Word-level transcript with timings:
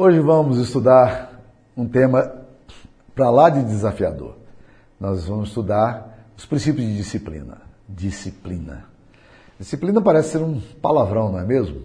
Hoje 0.00 0.20
vamos 0.20 0.58
estudar 0.58 1.42
um 1.76 1.84
tema 1.84 2.32
para 3.16 3.30
lá 3.30 3.50
de 3.50 3.64
desafiador. 3.64 4.36
Nós 5.00 5.26
vamos 5.26 5.48
estudar 5.48 6.24
os 6.36 6.46
princípios 6.46 6.86
de 6.86 6.96
disciplina. 6.96 7.62
Disciplina. 7.88 8.84
Disciplina 9.58 10.00
parece 10.00 10.28
ser 10.28 10.38
um 10.38 10.60
palavrão, 10.80 11.32
não 11.32 11.40
é 11.40 11.44
mesmo? 11.44 11.82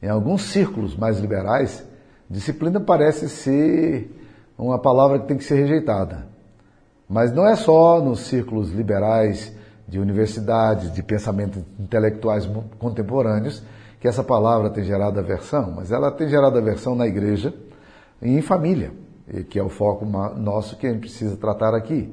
Em 0.00 0.08
alguns 0.08 0.42
círculos 0.42 0.96
mais 0.96 1.18
liberais, 1.18 1.84
disciplina 2.30 2.78
parece 2.78 3.28
ser 3.28 4.08
uma 4.56 4.78
palavra 4.78 5.18
que 5.18 5.26
tem 5.26 5.36
que 5.36 5.42
ser 5.42 5.56
rejeitada. 5.56 6.28
Mas 7.08 7.32
não 7.32 7.44
é 7.44 7.56
só 7.56 8.00
nos 8.00 8.20
círculos 8.20 8.70
liberais 8.70 9.52
de 9.88 9.98
universidades, 9.98 10.92
de 10.92 11.02
pensamentos 11.02 11.60
intelectuais 11.76 12.48
contemporâneos 12.78 13.64
que 14.02 14.08
essa 14.08 14.24
palavra 14.24 14.68
tem 14.68 14.82
gerado 14.82 15.20
aversão, 15.20 15.74
mas 15.76 15.92
ela 15.92 16.10
tem 16.10 16.28
gerado 16.28 16.58
aversão 16.58 16.96
na 16.96 17.06
igreja 17.06 17.54
e 18.20 18.36
em 18.36 18.42
família, 18.42 18.90
que 19.48 19.60
é 19.60 19.62
o 19.62 19.68
foco 19.68 20.04
nosso 20.04 20.76
que 20.76 20.88
a 20.88 20.90
gente 20.90 21.02
precisa 21.02 21.36
tratar 21.36 21.72
aqui. 21.72 22.12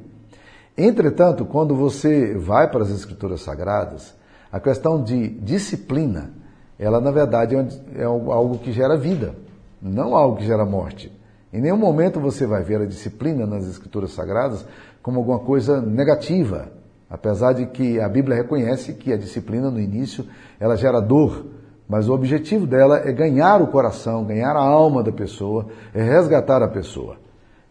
Entretanto, 0.77 1.45
quando 1.45 1.75
você 1.75 2.35
vai 2.35 2.70
para 2.70 2.84
as 2.84 2.91
escrituras 2.91 3.41
sagradas, 3.41 4.13
a 4.52 4.59
questão 4.59 5.03
de 5.03 5.29
disciplina, 5.29 6.31
ela 6.77 7.02
na 7.02 7.09
verdade 7.09 7.55
é, 7.55 7.67
é 7.95 8.03
algo 8.03 8.59
que 8.59 8.71
gera 8.71 8.95
vida, 8.95 9.34
não 9.81 10.15
algo 10.15 10.37
que 10.37 10.45
gera 10.45 10.67
morte. 10.67 11.12
Em 11.51 11.59
nenhum 11.59 11.77
momento 11.77 12.20
você 12.20 12.45
vai 12.45 12.62
ver 12.62 12.81
a 12.81 12.85
disciplina 12.85 13.48
nas 13.48 13.65
escrituras 13.65 14.12
sagradas 14.12 14.63
como 15.01 15.17
alguma 15.17 15.40
coisa 15.40 15.81
negativa, 15.81 16.71
apesar 17.09 17.53
de 17.53 17.65
que 17.65 17.99
a 17.99 18.07
Bíblia 18.07 18.37
reconhece 18.37 18.93
que 18.93 19.12
a 19.12 19.17
disciplina 19.17 19.71
no 19.71 19.79
início 19.79 20.27
ela 20.59 20.77
gera 20.77 20.99
dor, 20.99 21.57
mas 21.89 22.07
o 22.07 22.13
objetivo 22.13 22.67
dela 22.67 22.99
é 23.03 23.11
ganhar 23.11 23.63
o 23.63 23.67
coração, 23.67 24.23
ganhar 24.23 24.55
a 24.55 24.61
alma 24.61 25.02
da 25.02 25.11
pessoa, 25.11 25.66
é 25.91 26.03
resgatar 26.03 26.62
a 26.62 26.67
pessoa. 26.67 27.17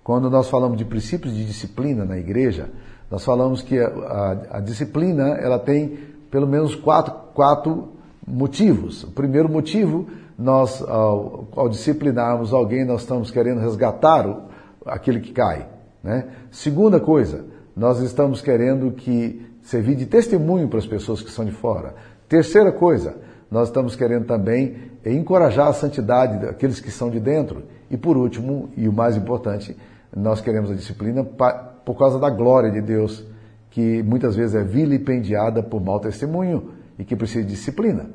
Quando 0.03 0.29
nós 0.29 0.51
falamos 0.51 0.77
de 0.77 0.85
princípios 0.85 1.33
de 1.33 1.45
disciplina 1.45 2.05
na 2.05 2.19
igreja, 2.19 2.69
nós 3.09 3.25
falamos 3.25 3.63
que 3.63 3.79
a, 3.79 3.87
a, 3.87 4.57
a 4.57 4.61
disciplina 4.61 5.29
ela 5.37 5.57
tem 5.57 5.97
pelo 6.33 6.49
menos 6.49 6.75
quatro, 6.75 7.15
quatro 7.33 7.91
motivos. 8.27 9.05
O 9.05 9.13
primeiro 9.13 9.49
motivo, 9.49 10.09
nós 10.37 10.83
ao, 10.83 11.47
ao 11.55 11.69
disciplinarmos 11.69 12.53
alguém, 12.53 12.85
nós 12.85 13.03
estamos 13.03 13.31
querendo 13.31 13.61
resgatar 13.61 14.27
o, 14.27 14.43
aquele 14.85 15.21
que 15.21 15.33
cai. 15.33 15.69
Né? 16.03 16.27
Segunda 16.51 16.99
coisa, 16.99 17.45
nós 17.77 18.01
estamos 18.01 18.41
querendo 18.43 18.91
que 18.91 19.47
servir 19.63 19.95
de 19.95 20.07
testemunho 20.07 20.67
para 20.67 20.81
as 20.81 20.87
pessoas 20.87 21.23
que 21.23 21.31
são 21.31 21.45
de 21.45 21.53
fora. 21.53 21.95
Terceira 22.29 22.73
coisa, 22.73 23.17
nós 23.51 23.69
estamos 23.69 23.97
querendo 23.97 24.27
também 24.27 24.77
encorajar 25.05 25.69
a 25.69 25.73
santidade 25.73 26.45
daqueles 26.45 26.81
que 26.81 26.91
são 26.91 27.11
de 27.11 27.19
dentro. 27.19 27.63
E 27.91 27.97
por 27.97 28.17
último, 28.17 28.69
e 28.77 28.89
o 28.89 28.93
mais 28.93 29.17
importante, 29.17 29.77
nós 30.15 30.41
queremos 30.41 30.71
a 30.71 30.75
disciplina 30.75 31.25
por 31.25 31.99
causa 31.99 32.19
da 32.19 32.29
glória 32.29 32.71
de 32.71 32.81
Deus, 32.81 33.25
que 33.71 34.03
muitas 34.03 34.37
vezes 34.37 34.55
é 34.55 34.63
vilipendiada 34.63 35.63
por 35.63 35.81
mau 35.83 35.99
testemunho 35.99 36.73
e 36.99 37.05
que 37.05 37.17
precisa 37.17 37.45
de 37.45 37.51
disciplina. 37.51 38.07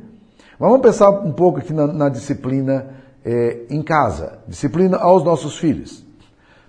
Mas 0.59 0.70
vamos 0.70 0.81
pensar 0.81 1.09
um 1.09 1.31
pouco 1.31 1.59
aqui 1.59 1.73
na, 1.73 1.88
na 1.88 2.09
disciplina 2.09 2.88
é, 3.25 3.66
em 3.70 3.81
casa, 3.81 4.40
disciplina 4.47 4.97
aos 4.97 5.23
nossos 5.23 5.58
filhos. 5.58 6.06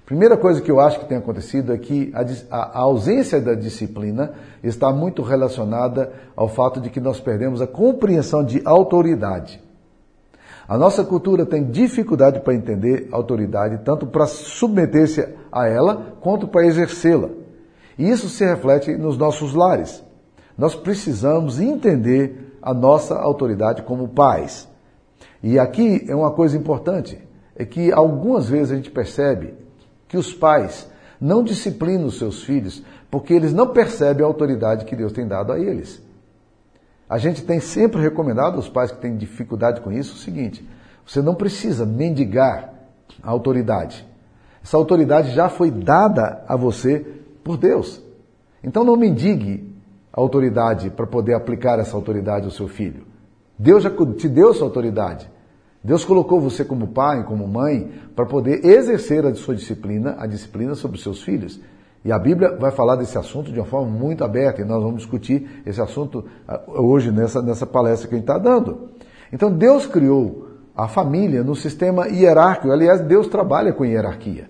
Primeira 0.06 0.36
coisa 0.36 0.60
que 0.60 0.70
eu 0.70 0.80
acho 0.80 1.00
que 1.00 1.06
tem 1.06 1.16
acontecido 1.16 1.72
é 1.72 1.78
que 1.78 2.12
a, 2.50 2.56
a, 2.56 2.78
ausência 2.80 3.40
da 3.40 3.54
disciplina 3.54 4.34
está 4.62 4.92
muito 4.92 5.22
relacionada 5.22 6.12
ao 6.36 6.46
fato 6.46 6.78
de 6.78 6.90
que 6.90 7.00
nós 7.00 7.20
perdemos 7.20 7.62
a 7.62 7.66
compreensão 7.66 8.44
de 8.44 8.60
autoridade. 8.66 9.62
A 10.68 10.76
nossa 10.76 11.04
cultura 11.04 11.46
tem 11.46 11.64
dificuldade 11.64 12.40
para 12.40 12.54
entender 12.54 13.08
autoridade, 13.12 13.80
tanto 13.82 14.06
para 14.06 14.26
submeter-se 14.26 15.26
a 15.50 15.66
ela, 15.66 16.16
quanto 16.20 16.48
para 16.48 16.66
exercê-la. 16.66 17.30
E 17.98 18.08
isso 18.08 18.28
se 18.28 18.44
reflete 18.44 18.94
nos 18.96 19.16
nossos 19.16 19.54
lares. 19.54 20.04
Nós 20.56 20.74
precisamos 20.74 21.60
entender 21.60 22.58
a 22.60 22.74
nossa 22.74 23.14
autoridade 23.14 23.82
como 23.82 24.08
pais. 24.08 24.68
E 25.42 25.58
aqui 25.58 26.04
é 26.08 26.14
uma 26.14 26.30
coisa 26.30 26.56
importante, 26.58 27.18
é 27.56 27.64
que 27.64 27.90
algumas 27.90 28.48
vezes 28.48 28.72
a 28.72 28.76
gente 28.76 28.90
percebe 28.90 29.63
que 30.14 30.18
os 30.18 30.32
pais 30.32 30.88
não 31.20 31.42
disciplinam 31.42 32.06
os 32.06 32.18
seus 32.18 32.44
filhos 32.44 32.84
porque 33.10 33.34
eles 33.34 33.52
não 33.52 33.72
percebem 33.72 34.22
a 34.22 34.28
autoridade 34.28 34.84
que 34.84 34.94
Deus 34.94 35.12
tem 35.12 35.26
dado 35.26 35.50
a 35.50 35.58
eles. 35.58 36.00
A 37.08 37.18
gente 37.18 37.42
tem 37.42 37.58
sempre 37.58 38.00
recomendado 38.00 38.54
aos 38.54 38.68
pais 38.68 38.92
que 38.92 38.98
têm 38.98 39.16
dificuldade 39.16 39.80
com 39.80 39.90
isso 39.90 40.14
o 40.14 40.18
seguinte: 40.18 40.64
você 41.04 41.20
não 41.20 41.34
precisa 41.34 41.84
mendigar 41.84 42.72
a 43.24 43.30
autoridade. 43.30 44.06
Essa 44.62 44.76
autoridade 44.76 45.34
já 45.34 45.48
foi 45.48 45.68
dada 45.68 46.44
a 46.46 46.54
você 46.54 47.00
por 47.42 47.56
Deus. 47.56 48.00
Então 48.62 48.84
não 48.84 48.96
mendigue 48.96 49.74
a 50.12 50.20
autoridade 50.20 50.90
para 50.90 51.08
poder 51.08 51.34
aplicar 51.34 51.80
essa 51.80 51.96
autoridade 51.96 52.44
ao 52.44 52.52
seu 52.52 52.68
filho. 52.68 53.04
Deus 53.58 53.82
já 53.82 53.90
te 54.16 54.28
deu 54.28 54.52
essa 54.52 54.62
autoridade. 54.62 55.28
Deus 55.84 56.02
colocou 56.02 56.40
você 56.40 56.64
como 56.64 56.88
pai, 56.88 57.24
como 57.24 57.46
mãe, 57.46 57.90
para 58.16 58.24
poder 58.24 58.64
exercer 58.64 59.26
a 59.26 59.34
sua 59.34 59.54
disciplina, 59.54 60.16
a 60.18 60.26
disciplina 60.26 60.74
sobre 60.74 60.96
os 60.96 61.02
seus 61.02 61.22
filhos. 61.22 61.60
E 62.02 62.10
a 62.10 62.18
Bíblia 62.18 62.56
vai 62.56 62.70
falar 62.70 62.96
desse 62.96 63.18
assunto 63.18 63.52
de 63.52 63.58
uma 63.60 63.66
forma 63.66 63.90
muito 63.90 64.24
aberta, 64.24 64.62
e 64.62 64.64
nós 64.64 64.82
vamos 64.82 65.02
discutir 65.02 65.62
esse 65.66 65.82
assunto 65.82 66.24
ah, 66.48 66.62
hoje 66.68 67.12
nessa, 67.12 67.42
nessa 67.42 67.66
palestra 67.66 68.08
que 68.08 68.14
a 68.14 68.18
gente 68.18 68.24
está 68.24 68.38
dando. 68.38 68.90
Então 69.30 69.52
Deus 69.52 69.86
criou 69.86 70.48
a 70.74 70.88
família 70.88 71.44
no 71.44 71.54
sistema 71.54 72.08
hierárquico. 72.08 72.72
Aliás, 72.72 73.02
Deus 73.02 73.28
trabalha 73.28 73.72
com 73.72 73.84
hierarquia, 73.84 74.48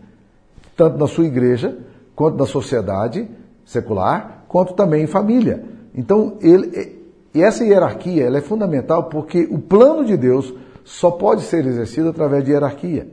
tanto 0.77 0.99
na 0.99 1.09
sua 1.09 1.25
igreja, 1.25 1.77
quanto 2.15 2.39
na 2.39 2.47
sociedade 2.47 3.28
secular, 3.65 4.45
quanto 4.47 4.75
também 4.75 5.03
em 5.03 5.09
família. 5.09 5.65
Então, 5.93 6.39
ele, 6.41 7.01
e 7.34 7.43
essa 7.43 7.65
hierarquia 7.65 8.25
ela 8.25 8.39
é 8.39 8.41
fundamental 8.41 9.05
porque 9.05 9.49
o 9.51 9.59
plano 9.59 10.05
de 10.05 10.16
Deus 10.16 10.55
só 10.84 11.11
pode 11.11 11.43
ser 11.43 11.67
exercido 11.67 12.11
através 12.11 12.45
de 12.45 12.53
hierarquia. 12.53 13.09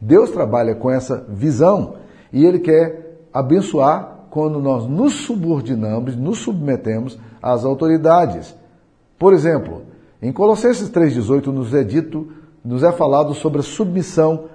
Deus 0.00 0.30
trabalha 0.30 0.74
com 0.74 0.90
essa 0.90 1.24
visão 1.28 1.94
e 2.32 2.44
Ele 2.44 2.58
quer 2.58 3.26
abençoar 3.32 4.26
quando 4.30 4.60
nós 4.60 4.86
nos 4.86 5.14
subordinamos, 5.14 6.16
nos 6.16 6.38
submetemos 6.38 7.18
às 7.40 7.64
autoridades. 7.64 8.54
Por 9.18 9.32
exemplo, 9.32 9.82
em 10.20 10.32
Colossenses 10.32 10.90
3,18 10.90 11.46
nos 11.46 11.72
é 11.72 11.82
dito, 11.82 12.28
nos 12.64 12.82
é 12.82 12.92
falado 12.92 13.32
sobre 13.32 13.60
a 13.60 13.62
submissão, 13.62 14.46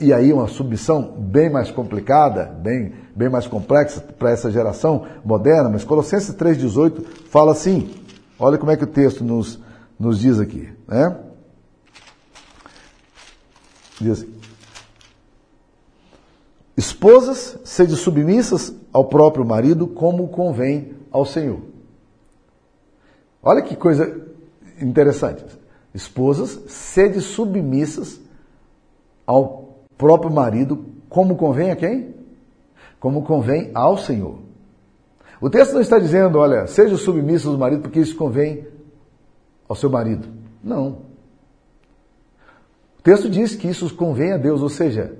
e 0.00 0.12
aí 0.12 0.32
uma 0.32 0.48
submissão 0.48 1.14
bem 1.18 1.50
mais 1.50 1.70
complicada, 1.70 2.44
bem, 2.44 2.92
bem 3.14 3.28
mais 3.28 3.46
complexa 3.46 4.00
para 4.18 4.30
essa 4.30 4.50
geração 4.50 5.04
moderna, 5.24 5.68
mas 5.68 5.84
Colossenses 5.84 6.34
3,18 6.34 7.04
fala 7.30 7.52
assim, 7.52 7.90
olha 8.38 8.58
como 8.58 8.72
é 8.72 8.76
que 8.76 8.84
o 8.84 8.88
texto 8.88 9.24
nos, 9.24 9.60
nos 9.98 10.18
diz 10.18 10.40
aqui, 10.40 10.68
né? 10.88 11.16
Diz 14.00 14.22
assim, 14.22 14.32
Esposas, 16.76 17.58
sede 17.64 17.96
submissas 17.96 18.74
ao 18.92 19.06
próprio 19.06 19.44
marido, 19.44 19.86
como 19.86 20.28
convém 20.28 20.94
ao 21.10 21.24
Senhor. 21.24 21.60
Olha 23.42 23.62
que 23.62 23.74
coisa 23.74 24.26
interessante. 24.80 25.42
Esposas, 25.94 26.60
sede 26.66 27.22
submissas 27.22 28.20
ao 29.26 29.78
próprio 29.96 30.30
marido, 30.30 30.84
como 31.08 31.36
convém 31.36 31.70
a 31.70 31.76
quem? 31.76 32.14
Como 33.00 33.22
convém 33.22 33.70
ao 33.72 33.96
Senhor. 33.96 34.40
O 35.40 35.48
texto 35.48 35.72
não 35.72 35.80
está 35.80 35.98
dizendo, 35.98 36.38
olha, 36.38 36.66
seja 36.66 36.96
submissa 36.96 37.48
ao 37.48 37.56
marido 37.56 37.82
porque 37.82 38.00
isso 38.00 38.16
convém 38.16 38.66
ao 39.66 39.76
seu 39.76 39.88
marido. 39.88 40.28
Não 40.62 41.05
texto 43.06 43.30
diz 43.30 43.54
que 43.54 43.68
isso 43.68 43.94
convém 43.94 44.32
a 44.32 44.36
Deus, 44.36 44.60
ou 44.60 44.68
seja, 44.68 45.12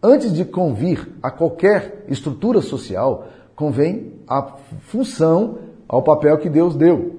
antes 0.00 0.32
de 0.32 0.44
convir 0.44 1.08
a 1.20 1.28
qualquer 1.28 2.04
estrutura 2.06 2.60
social, 2.60 3.26
convém 3.56 4.12
a 4.28 4.42
função, 4.82 5.58
ao 5.88 6.02
papel 6.02 6.38
que 6.38 6.48
Deus 6.48 6.76
deu. 6.76 7.16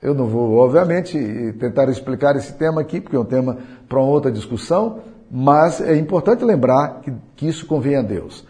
Eu 0.00 0.14
não 0.14 0.28
vou, 0.28 0.52
obviamente, 0.52 1.18
tentar 1.58 1.88
explicar 1.88 2.36
esse 2.36 2.52
tema 2.52 2.80
aqui, 2.80 3.00
porque 3.00 3.16
é 3.16 3.18
um 3.18 3.24
tema 3.24 3.58
para 3.88 3.98
uma 3.98 4.08
outra 4.08 4.30
discussão, 4.30 5.00
mas 5.28 5.80
é 5.80 5.96
importante 5.96 6.44
lembrar 6.44 7.00
que, 7.00 7.12
que 7.34 7.48
isso 7.48 7.66
convém 7.66 7.96
a 7.96 8.02
Deus. 8.02 8.46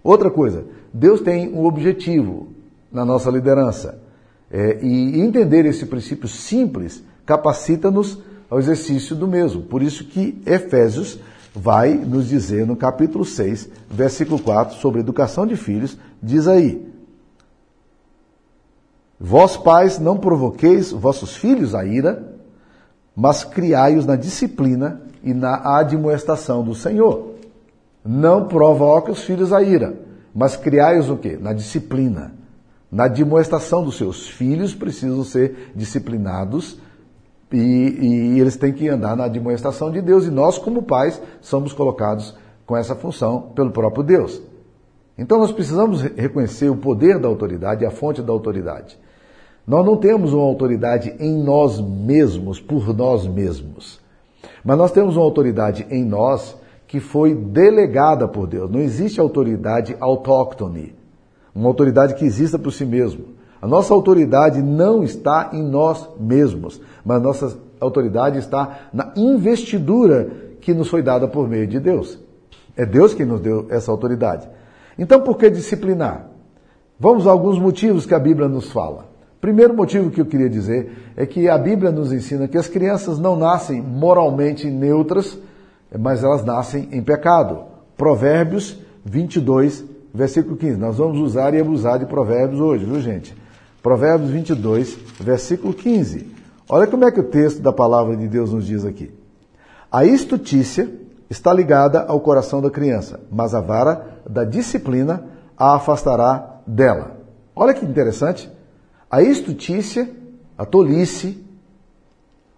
Outra 0.00 0.30
coisa, 0.30 0.64
Deus 0.94 1.20
tem 1.20 1.52
um 1.52 1.66
objetivo 1.66 2.52
na 2.92 3.04
nossa 3.04 3.32
liderança. 3.32 4.00
É, 4.48 4.78
e 4.80 5.20
entender 5.20 5.66
esse 5.66 5.86
princípio 5.86 6.28
simples 6.28 7.02
capacita-nos 7.26 8.22
ao 8.50 8.58
exercício 8.58 9.14
do 9.16 9.26
mesmo. 9.26 9.62
Por 9.62 9.82
isso 9.82 10.04
que 10.04 10.40
Efésios 10.46 11.18
vai 11.54 11.94
nos 11.94 12.28
dizer 12.28 12.66
no 12.66 12.76
capítulo 12.76 13.24
6, 13.24 13.68
versículo 13.90 14.38
4, 14.38 14.76
sobre 14.76 15.00
educação 15.00 15.46
de 15.46 15.56
filhos, 15.56 15.96
diz 16.22 16.46
aí: 16.46 16.86
Vós 19.18 19.56
pais 19.56 19.98
não 19.98 20.18
provoqueis 20.18 20.92
vossos 20.92 21.36
filhos 21.36 21.74
a 21.74 21.84
ira, 21.84 22.34
mas 23.14 23.42
criai-os 23.42 24.04
na 24.04 24.16
disciplina 24.16 25.00
e 25.22 25.32
na 25.32 25.78
admoestação 25.78 26.62
do 26.62 26.74
Senhor. 26.74 27.34
Não 28.04 28.46
provoque 28.46 29.10
os 29.10 29.24
filhos 29.24 29.52
a 29.52 29.62
ira, 29.62 29.98
mas 30.34 30.54
criai-os 30.54 31.08
o 31.08 31.16
quê? 31.16 31.38
Na 31.40 31.52
disciplina. 31.52 32.34
Na 32.92 33.04
admoestação 33.04 33.82
dos 33.82 33.96
seus 33.96 34.28
filhos 34.28 34.74
precisam 34.74 35.24
ser 35.24 35.72
disciplinados 35.74 36.78
e, 37.58 38.34
e, 38.36 38.40
eles 38.40 38.56
têm 38.56 38.72
que 38.72 38.88
andar 38.88 39.16
na 39.16 39.24
admoestação 39.24 39.90
de 39.90 40.00
Deus. 40.00 40.26
E 40.26 40.30
nós, 40.30 40.58
como 40.58 40.82
pais, 40.82 41.20
somos 41.40 41.72
colocados 41.72 42.34
com 42.66 42.76
essa 42.76 42.94
função 42.94 43.52
pelo 43.54 43.70
próprio 43.70 44.02
Deus. 44.02 44.42
Então 45.18 45.38
nós 45.38 45.52
precisamos 45.52 46.02
reconhecer 46.02 46.68
o 46.68 46.76
poder 46.76 47.18
da 47.18 47.28
autoridade 47.28 47.86
a 47.86 47.90
fonte 47.90 48.20
da 48.20 48.32
autoridade. 48.32 48.98
Nós 49.66 49.84
não 49.84 49.96
temos 49.96 50.32
uma 50.32 50.44
autoridade 50.44 51.14
em 51.18 51.42
nós 51.42 51.80
mesmos, 51.80 52.60
por 52.60 52.94
nós 52.94 53.26
mesmos. 53.26 54.00
Mas 54.64 54.78
nós 54.78 54.92
temos 54.92 55.16
uma 55.16 55.24
autoridade 55.24 55.86
em 55.90 56.04
nós 56.04 56.56
que 56.86 57.00
foi 57.00 57.34
delegada 57.34 58.28
por 58.28 58.46
Deus. 58.46 58.70
Não 58.70 58.80
existe 58.80 59.18
autoridade 59.18 59.96
autóctone, 59.98 60.94
uma 61.54 61.68
autoridade 61.68 62.14
que 62.14 62.24
exista 62.24 62.58
por 62.58 62.70
si 62.70 62.84
mesmo. 62.84 63.35
A 63.66 63.68
nossa 63.68 63.92
autoridade 63.92 64.62
não 64.62 65.02
está 65.02 65.50
em 65.52 65.60
nós 65.60 66.08
mesmos, 66.20 66.80
mas 67.04 67.20
nossa 67.20 67.58
autoridade 67.80 68.38
está 68.38 68.90
na 68.92 69.12
investidura 69.16 70.30
que 70.60 70.72
nos 70.72 70.86
foi 70.86 71.02
dada 71.02 71.26
por 71.26 71.48
meio 71.48 71.66
de 71.66 71.80
Deus. 71.80 72.16
É 72.76 72.86
Deus 72.86 73.12
quem 73.12 73.26
nos 73.26 73.40
deu 73.40 73.66
essa 73.68 73.90
autoridade. 73.90 74.48
Então, 74.96 75.20
por 75.20 75.36
que 75.36 75.50
disciplinar? 75.50 76.28
Vamos 76.96 77.26
a 77.26 77.32
alguns 77.32 77.58
motivos 77.58 78.06
que 78.06 78.14
a 78.14 78.20
Bíblia 78.20 78.46
nos 78.46 78.70
fala. 78.70 79.06
Primeiro 79.40 79.74
motivo 79.74 80.12
que 80.12 80.20
eu 80.20 80.26
queria 80.26 80.48
dizer 80.48 81.12
é 81.16 81.26
que 81.26 81.48
a 81.48 81.58
Bíblia 81.58 81.90
nos 81.90 82.12
ensina 82.12 82.46
que 82.46 82.56
as 82.56 82.68
crianças 82.68 83.18
não 83.18 83.34
nascem 83.34 83.82
moralmente 83.82 84.70
neutras, 84.70 85.36
mas 85.98 86.22
elas 86.22 86.44
nascem 86.44 86.88
em 86.92 87.02
pecado. 87.02 87.64
Provérbios 87.96 88.78
22, 89.04 89.84
versículo 90.14 90.56
15. 90.56 90.78
Nós 90.78 90.98
vamos 90.98 91.18
usar 91.18 91.52
e 91.52 91.60
abusar 91.60 91.98
de 91.98 92.06
provérbios 92.06 92.60
hoje, 92.60 92.84
viu 92.84 93.00
gente? 93.00 93.34
Provérbios 93.86 94.32
22, 94.32 94.98
versículo 95.20 95.72
15. 95.72 96.26
Olha 96.68 96.88
como 96.88 97.04
é 97.04 97.12
que 97.12 97.20
o 97.20 97.30
texto 97.30 97.62
da 97.62 97.72
palavra 97.72 98.16
de 98.16 98.26
Deus 98.26 98.52
nos 98.52 98.66
diz 98.66 98.84
aqui. 98.84 99.14
A 99.92 100.04
estutícia 100.04 100.92
está 101.30 101.52
ligada 101.52 102.00
ao 102.02 102.18
coração 102.18 102.60
da 102.60 102.68
criança, 102.68 103.20
mas 103.30 103.54
a 103.54 103.60
vara 103.60 104.18
da 104.28 104.42
disciplina 104.42 105.26
a 105.56 105.76
afastará 105.76 106.62
dela. 106.66 107.18
Olha 107.54 107.72
que 107.72 107.86
interessante. 107.86 108.50
A 109.08 109.22
estutícia, 109.22 110.10
a 110.58 110.64
tolice, 110.64 111.46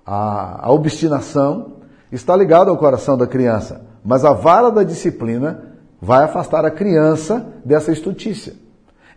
a, 0.06 0.68
a 0.68 0.72
obstinação 0.72 1.72
está 2.10 2.34
ligada 2.34 2.70
ao 2.70 2.78
coração 2.78 3.18
da 3.18 3.26
criança, 3.26 3.82
mas 4.02 4.24
a 4.24 4.32
vara 4.32 4.70
da 4.70 4.82
disciplina 4.82 5.74
vai 6.00 6.24
afastar 6.24 6.64
a 6.64 6.70
criança 6.70 7.46
dessa 7.66 7.92
estutícia. 7.92 8.54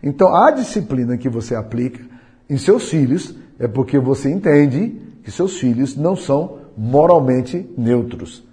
Então, 0.02 0.34
a 0.34 0.50
disciplina 0.50 1.16
que 1.16 1.28
você 1.28 1.54
aplica 1.54 2.04
em 2.48 2.56
seus 2.56 2.88
filhos 2.88 3.34
é 3.58 3.68
porque 3.68 3.98
você 3.98 4.30
entende 4.30 5.00
que 5.22 5.30
seus 5.30 5.56
filhos 5.58 5.96
não 5.96 6.16
são 6.16 6.58
moralmente 6.76 7.70
neutros. 7.78 8.44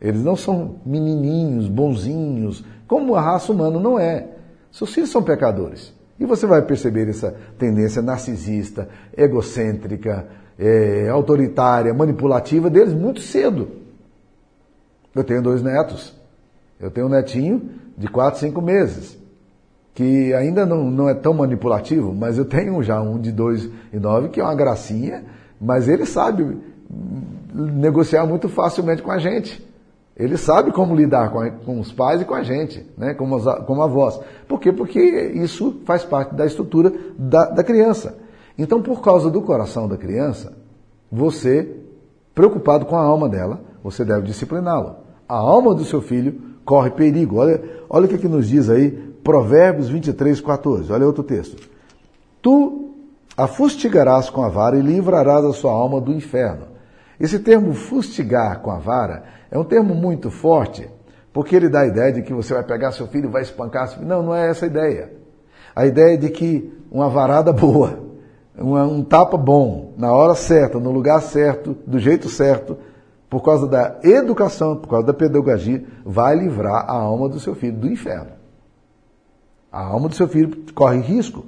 Eles 0.00 0.22
não 0.22 0.36
são 0.36 0.76
menininhos, 0.84 1.68
bonzinhos, 1.68 2.64
como 2.86 3.14
a 3.14 3.20
raça 3.20 3.52
humana 3.52 3.78
não 3.78 3.98
é. 3.98 4.28
Seus 4.70 4.92
filhos 4.92 5.10
são 5.10 5.22
pecadores. 5.22 5.92
E 6.18 6.24
você 6.24 6.46
vai 6.46 6.62
perceber 6.62 7.08
essa 7.08 7.34
tendência 7.58 8.00
narcisista, 8.00 8.88
egocêntrica, 9.16 10.26
é, 10.58 11.08
autoritária, 11.08 11.92
manipulativa 11.92 12.70
deles 12.70 12.94
muito 12.94 13.20
cedo. 13.20 13.68
Eu 15.14 15.24
tenho 15.24 15.42
dois 15.42 15.62
netos. 15.62 16.14
Eu 16.78 16.90
tenho 16.90 17.06
um 17.06 17.10
netinho 17.10 17.70
de 17.96 18.08
4, 18.08 18.40
5 18.40 18.60
meses, 18.60 19.16
que 19.94 20.34
ainda 20.34 20.66
não, 20.66 20.90
não 20.90 21.08
é 21.08 21.14
tão 21.14 21.32
manipulativo, 21.32 22.12
mas 22.12 22.36
eu 22.36 22.44
tenho 22.44 22.82
já 22.82 23.00
um 23.00 23.18
de 23.18 23.30
2 23.30 23.70
e 23.92 23.98
9, 23.98 24.28
que 24.28 24.40
é 24.40 24.44
uma 24.44 24.54
gracinha, 24.54 25.24
mas 25.60 25.88
ele 25.88 26.04
sabe 26.04 26.58
negociar 27.54 28.26
muito 28.26 28.48
facilmente 28.48 29.02
com 29.02 29.12
a 29.12 29.18
gente. 29.18 29.64
Ele 30.16 30.36
sabe 30.36 30.72
como 30.72 30.94
lidar 30.94 31.30
com, 31.30 31.40
a, 31.40 31.50
com, 31.50 31.80
os 31.80 31.92
pais 31.92 32.20
e 32.20 32.24
com 32.24 32.34
a 32.34 32.42
gente, 32.42 32.84
né? 32.96 33.14
como, 33.14 33.36
as, 33.36 33.64
como 33.64 33.82
avós. 33.82 34.20
Por 34.46 34.60
quê? 34.60 34.72
Porque 34.72 35.00
isso 35.00 35.80
faz 35.84 36.04
parte 36.04 36.34
da 36.34 36.46
estrutura 36.46 36.92
da, 37.18 37.46
da 37.46 37.64
criança. 37.64 38.16
Então, 38.56 38.80
por 38.80 39.00
causa 39.00 39.28
do 39.28 39.42
coração 39.42 39.88
da 39.88 39.96
criança, 39.96 40.52
você, 41.10 41.68
preocupado 42.32 42.86
com 42.86 42.96
a 42.96 43.02
alma 43.02 43.28
dela, 43.28 43.60
você 43.82 44.04
deve 44.04 44.22
discipliná-lo. 44.22 44.96
A 45.28 45.34
alma 45.34 45.74
do 45.74 45.84
seu 45.84 46.00
filho 46.00 46.40
corre 46.64 46.90
perigo. 46.90 47.36
Olha, 47.36 47.62
olha 47.90 48.06
o 48.06 48.08
que, 48.08 48.18
que 48.18 48.28
nos 48.28 48.48
diz 48.48 48.70
aí, 48.70 49.13
Provérbios 49.24 49.88
23, 49.88 50.40
14. 50.40 50.92
Olha 50.92 51.06
outro 51.06 51.24
texto. 51.24 51.68
Tu 52.42 52.90
a 53.36 53.48
fustigarás 53.48 54.28
com 54.30 54.42
a 54.42 54.48
vara 54.48 54.76
e 54.76 54.82
livrarás 54.82 55.44
a 55.44 55.52
sua 55.52 55.72
alma 55.72 56.00
do 56.00 56.12
inferno. 56.12 56.66
Esse 57.18 57.38
termo 57.38 57.72
fustigar 57.72 58.60
com 58.60 58.70
a 58.70 58.78
vara 58.78 59.24
é 59.50 59.58
um 59.58 59.64
termo 59.64 59.94
muito 59.94 60.30
forte, 60.30 60.88
porque 61.32 61.56
ele 61.56 61.68
dá 61.68 61.80
a 61.80 61.86
ideia 61.86 62.12
de 62.12 62.22
que 62.22 62.34
você 62.34 62.52
vai 62.52 62.62
pegar 62.62 62.92
seu 62.92 63.06
filho 63.06 63.28
e 63.28 63.32
vai 63.32 63.42
espancar 63.42 63.88
seu 63.88 63.98
filho. 63.98 64.08
Não, 64.08 64.22
não 64.22 64.34
é 64.34 64.50
essa 64.50 64.66
a 64.66 64.68
ideia. 64.68 65.12
A 65.74 65.86
ideia 65.86 66.14
é 66.14 66.16
de 66.18 66.28
que 66.28 66.72
uma 66.90 67.08
varada 67.08 67.50
boa, 67.52 67.98
uma, 68.56 68.84
um 68.84 69.02
tapa 69.02 69.38
bom, 69.38 69.94
na 69.96 70.12
hora 70.12 70.34
certa, 70.34 70.78
no 70.78 70.92
lugar 70.92 71.20
certo, 71.22 71.76
do 71.86 71.98
jeito 71.98 72.28
certo, 72.28 72.76
por 73.30 73.42
causa 73.42 73.66
da 73.66 73.96
educação, 74.04 74.76
por 74.76 74.88
causa 74.88 75.06
da 75.06 75.14
pedagogia, 75.14 75.82
vai 76.04 76.36
livrar 76.36 76.84
a 76.86 76.92
alma 76.92 77.28
do 77.28 77.40
seu 77.40 77.54
filho 77.54 77.76
do 77.76 77.88
inferno. 77.90 78.43
A 79.74 79.86
alma 79.86 80.08
do 80.08 80.14
seu 80.14 80.28
filho 80.28 80.56
corre 80.72 81.00
risco. 81.00 81.44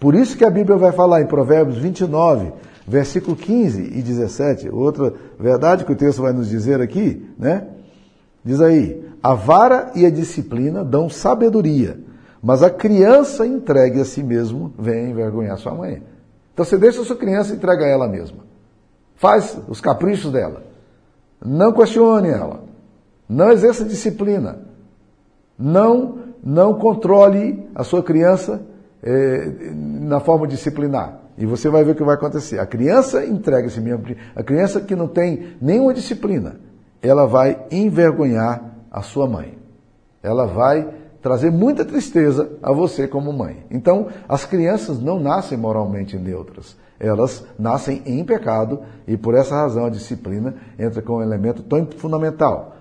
Por 0.00 0.16
isso 0.16 0.36
que 0.36 0.44
a 0.44 0.50
Bíblia 0.50 0.76
vai 0.76 0.90
falar 0.90 1.22
em 1.22 1.26
Provérbios 1.26 1.78
29, 1.78 2.52
versículo 2.84 3.36
15 3.36 3.80
e 3.96 4.02
17, 4.02 4.68
outra 4.70 5.14
verdade 5.38 5.84
que 5.84 5.92
o 5.92 5.96
texto 5.96 6.20
vai 6.20 6.32
nos 6.32 6.48
dizer 6.48 6.80
aqui, 6.80 7.24
né? 7.38 7.68
Diz 8.44 8.60
aí: 8.60 9.08
a 9.22 9.34
vara 9.34 9.92
e 9.94 10.04
a 10.04 10.10
disciplina 10.10 10.84
dão 10.84 11.08
sabedoria, 11.08 12.00
mas 12.42 12.60
a 12.60 12.68
criança 12.68 13.46
entregue 13.46 14.00
a 14.00 14.04
si 14.04 14.24
mesmo 14.24 14.74
vem 14.76 15.10
envergonhar 15.10 15.56
sua 15.56 15.74
mãe. 15.76 16.02
Então 16.52 16.64
você 16.64 16.76
deixa 16.76 17.02
a 17.02 17.04
sua 17.04 17.16
criança 17.16 17.52
e 17.52 17.56
entrega 17.56 17.84
a 17.84 17.88
ela 17.88 18.08
mesma. 18.08 18.38
Faz 19.14 19.56
os 19.68 19.80
caprichos 19.80 20.32
dela. 20.32 20.64
Não 21.40 21.72
questione 21.72 22.30
ela. 22.30 22.64
Não 23.28 23.52
exerça 23.52 23.84
disciplina. 23.84 24.73
Não, 25.58 26.18
não 26.42 26.74
controle 26.74 27.68
a 27.74 27.84
sua 27.84 28.02
criança 28.02 28.62
eh, 29.02 29.72
na 29.72 30.20
forma 30.20 30.46
disciplinar. 30.46 31.20
E 31.36 31.46
você 31.46 31.68
vai 31.68 31.84
ver 31.84 31.92
o 31.92 31.94
que 31.94 32.04
vai 32.04 32.14
acontecer. 32.14 32.58
A 32.58 32.66
criança 32.66 33.24
entrega 33.24 33.66
esse 33.66 33.80
mesmo. 33.80 34.04
A 34.34 34.42
criança 34.42 34.80
que 34.80 34.94
não 34.94 35.08
tem 35.08 35.56
nenhuma 35.60 35.92
disciplina, 35.92 36.56
ela 37.02 37.26
vai 37.26 37.66
envergonhar 37.70 38.76
a 38.90 39.02
sua 39.02 39.26
mãe. 39.26 39.58
Ela 40.22 40.46
vai 40.46 40.88
trazer 41.20 41.50
muita 41.50 41.84
tristeza 41.84 42.50
a 42.62 42.72
você 42.72 43.08
como 43.08 43.32
mãe. 43.32 43.64
Então, 43.70 44.08
as 44.28 44.44
crianças 44.44 45.00
não 45.00 45.18
nascem 45.18 45.58
moralmente 45.58 46.16
neutras. 46.16 46.76
Elas 47.00 47.44
nascem 47.58 48.02
em 48.06 48.24
pecado 48.24 48.80
e 49.06 49.16
por 49.16 49.34
essa 49.34 49.54
razão 49.56 49.86
a 49.86 49.90
disciplina 49.90 50.54
entra 50.78 51.02
como 51.02 51.18
um 51.18 51.22
elemento 51.22 51.62
tão 51.62 51.86
fundamental. 51.96 52.73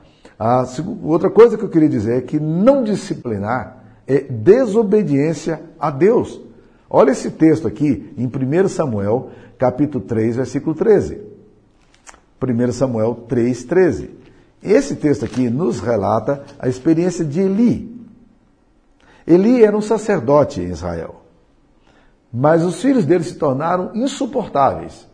A 0.45 0.65
outra 1.01 1.29
coisa 1.29 1.57
que 1.57 1.63
eu 1.63 1.69
queria 1.69 1.87
dizer 1.87 2.17
é 2.17 2.21
que 2.21 2.37
não 2.37 2.83
disciplinar 2.83 3.77
é 4.05 4.19
desobediência 4.19 5.61
a 5.79 5.89
Deus. 5.89 6.41
Olha 6.89 7.11
esse 7.11 7.31
texto 7.31 7.65
aqui 7.65 8.13
em 8.17 8.27
1 8.27 8.67
Samuel, 8.67 9.29
capítulo 9.57 10.03
3, 10.03 10.35
versículo 10.35 10.75
13. 10.75 11.21
1 12.41 12.71
Samuel 12.73 13.23
3, 13.25 13.63
13. 13.63 14.09
Esse 14.61 14.97
texto 14.97 15.23
aqui 15.23 15.49
nos 15.49 15.79
relata 15.79 16.43
a 16.59 16.67
experiência 16.67 17.23
de 17.23 17.39
Eli. 17.39 18.05
Eli 19.25 19.63
era 19.63 19.77
um 19.77 19.81
sacerdote 19.81 20.59
em 20.59 20.71
Israel. 20.71 21.21
Mas 22.33 22.65
os 22.65 22.81
filhos 22.81 23.05
dele 23.05 23.23
se 23.23 23.35
tornaram 23.35 23.91
insuportáveis. 23.95 25.07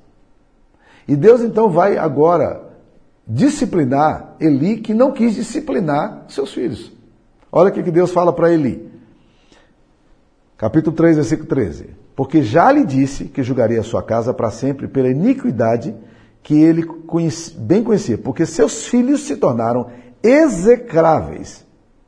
E 1.08 1.16
Deus 1.16 1.42
então 1.42 1.70
vai 1.70 2.00
agora 2.00 2.69
disciplinar 3.30 4.36
Eli, 4.40 4.78
que 4.78 4.94
não 4.94 5.12
quis 5.14 5.36
disciplinar 5.36 6.26
seus 6.28 6.52
filhos. 6.52 6.92
Olha 7.52 7.70
o 7.70 7.72
que 7.74 7.92
Deus 7.92 8.12
fala 8.12 8.34
para 8.34 8.52
Eli 8.52 8.90
capítulo 10.60 10.94
3, 10.94 11.16
versículo 11.16 11.48
13. 11.48 11.90
Porque 12.16 12.44
já 12.44 12.70
lhe 12.70 12.86
disse 12.86 13.26
que 13.26 13.42
julgaria 13.42 13.80
a 13.80 13.84
sua 13.84 14.04
casa 14.04 14.34
para 14.34 14.52
sempre 14.52 14.90
pela 14.90 15.08
iniquidade 15.08 15.96
que 16.44 16.62
ele 16.62 16.86
bem 17.58 17.82
conhecia, 17.82 18.18
porque 18.18 18.46
seus 18.46 18.86
filhos 18.86 19.22
se 19.22 19.38
tornaram 19.38 19.90
execráveis 20.22 21.66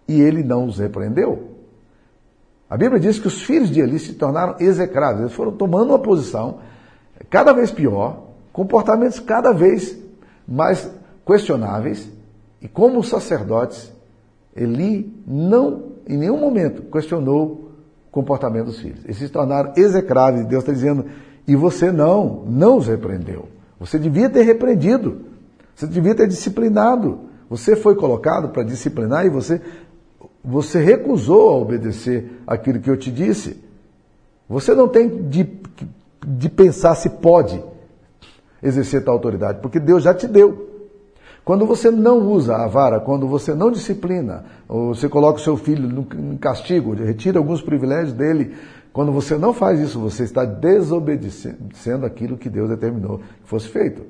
e 0.08 0.20
ele 0.22 0.44
não 0.44 0.66
os 0.66 0.80
repreendeu. 0.80 1.52
A 2.70 2.76
Bíblia 2.76 3.00
diz 3.00 3.20
que 3.20 3.28
os 3.28 3.42
filhos 3.42 3.70
de 3.70 3.80
Eli 3.80 4.00
se 4.00 4.14
tornaram 4.14 4.56
execráveis, 4.60 5.22
eles 5.22 5.34
foram 5.34 5.54
tomando 5.54 5.90
uma 5.90 6.00
posição 6.00 6.60
cada 7.30 7.54
vez 7.54 7.72
pior, 7.72 8.28
comportamentos 8.52 9.20
cada 9.20 9.54
vez 9.54 9.98
mais 10.46 10.90
questionáveis, 11.26 12.10
E 12.62 12.68
como 12.68 13.04
sacerdotes, 13.04 13.92
Eli 14.56 15.12
não, 15.26 15.94
em 16.08 16.18
nenhum 16.18 16.38
momento, 16.38 16.84
questionou 16.84 17.72
o 18.08 18.12
comportamento 18.12 18.66
dos 18.66 18.80
filhos. 18.80 19.04
Eles 19.06 19.18
se 19.18 19.30
tornaram 19.30 19.74
execráveis. 19.76 20.46
Deus 20.46 20.62
está 20.62 20.72
dizendo, 20.72 21.06
e 21.48 21.56
você 21.56 21.92
não, 21.92 22.44
não 22.46 22.78
os 22.78 22.88
repreendeu. 22.88 23.48
Você 23.80 23.98
devia 23.98 24.30
ter 24.30 24.44
repreendido. 24.44 25.22
Você 25.76 25.88
devia 25.88 26.14
ter 26.14 26.28
disciplinado. 26.28 27.22
Você 27.50 27.76
foi 27.76 27.96
colocado 27.96 28.50
para 28.50 28.64
disciplinar 28.64 29.26
e 29.26 29.30
você, 29.30 29.60
você 30.44 30.80
recusou 30.80 31.50
a 31.50 31.58
obedecer 31.58 32.42
aquilo 32.46 32.80
que 32.80 32.90
eu 32.90 32.98
te 32.98 33.12
disse. 33.12 33.58
Você 34.48 34.76
não 34.76 34.88
tem 34.88 35.24
de, 35.30 35.50
de 36.28 36.50
pensar 36.50 36.94
se 36.96 37.10
pode 37.10 37.62
exercer 38.62 39.04
tal 39.04 39.16
autoridade, 39.16 39.60
porque 39.62 39.80
Deus 39.80 40.04
já 40.04 40.14
te 40.14 40.28
deu. 40.28 40.71
Quando 41.44 41.66
você 41.66 41.90
não 41.90 42.20
usa 42.20 42.56
a 42.56 42.68
vara, 42.68 43.00
quando 43.00 43.28
você 43.28 43.56
não 43.56 43.72
disciplina, 43.72 44.46
ou 44.70 44.94
você 44.94 45.10
coloca 45.10 45.40
o 45.40 45.44
seu 45.44 45.58
filho 45.58 46.08
em 46.18 46.38
castigo, 46.38 46.94
retira 46.94 47.40
alguns 47.40 47.62
privilégios 47.62 48.14
dele, 48.14 48.54
quando 48.94 49.12
você 49.12 49.38
não 49.38 49.54
faz 49.54 49.80
isso, 49.80 50.00
você 50.00 50.24
está 50.24 50.46
desobedecendo 50.46 52.06
aquilo 52.06 52.38
que 52.38 52.50
Deus 52.50 52.70
determinou 52.70 53.20
que 53.20 53.50
fosse 53.50 53.68
feito. 53.70 54.04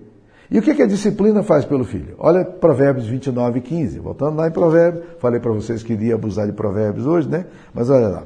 E 0.49 0.59
o 0.59 0.61
que, 0.61 0.75
que 0.75 0.81
a 0.81 0.87
disciplina 0.87 1.41
faz 1.43 1.63
pelo 1.63 1.85
filho? 1.85 2.15
Olha 2.19 2.43
Provérbios 2.43 3.07
29 3.07 3.59
e 3.59 3.61
15. 3.61 3.99
Voltando 3.99 4.35
lá 4.35 4.47
em 4.47 4.51
Provérbios, 4.51 5.05
falei 5.19 5.39
para 5.39 5.53
vocês 5.53 5.81
que 5.81 5.93
iria 5.93 6.15
abusar 6.15 6.45
de 6.45 6.51
Provérbios 6.51 7.07
hoje, 7.07 7.29
né? 7.29 7.45
Mas 7.73 7.89
olha 7.89 8.09
lá. 8.09 8.23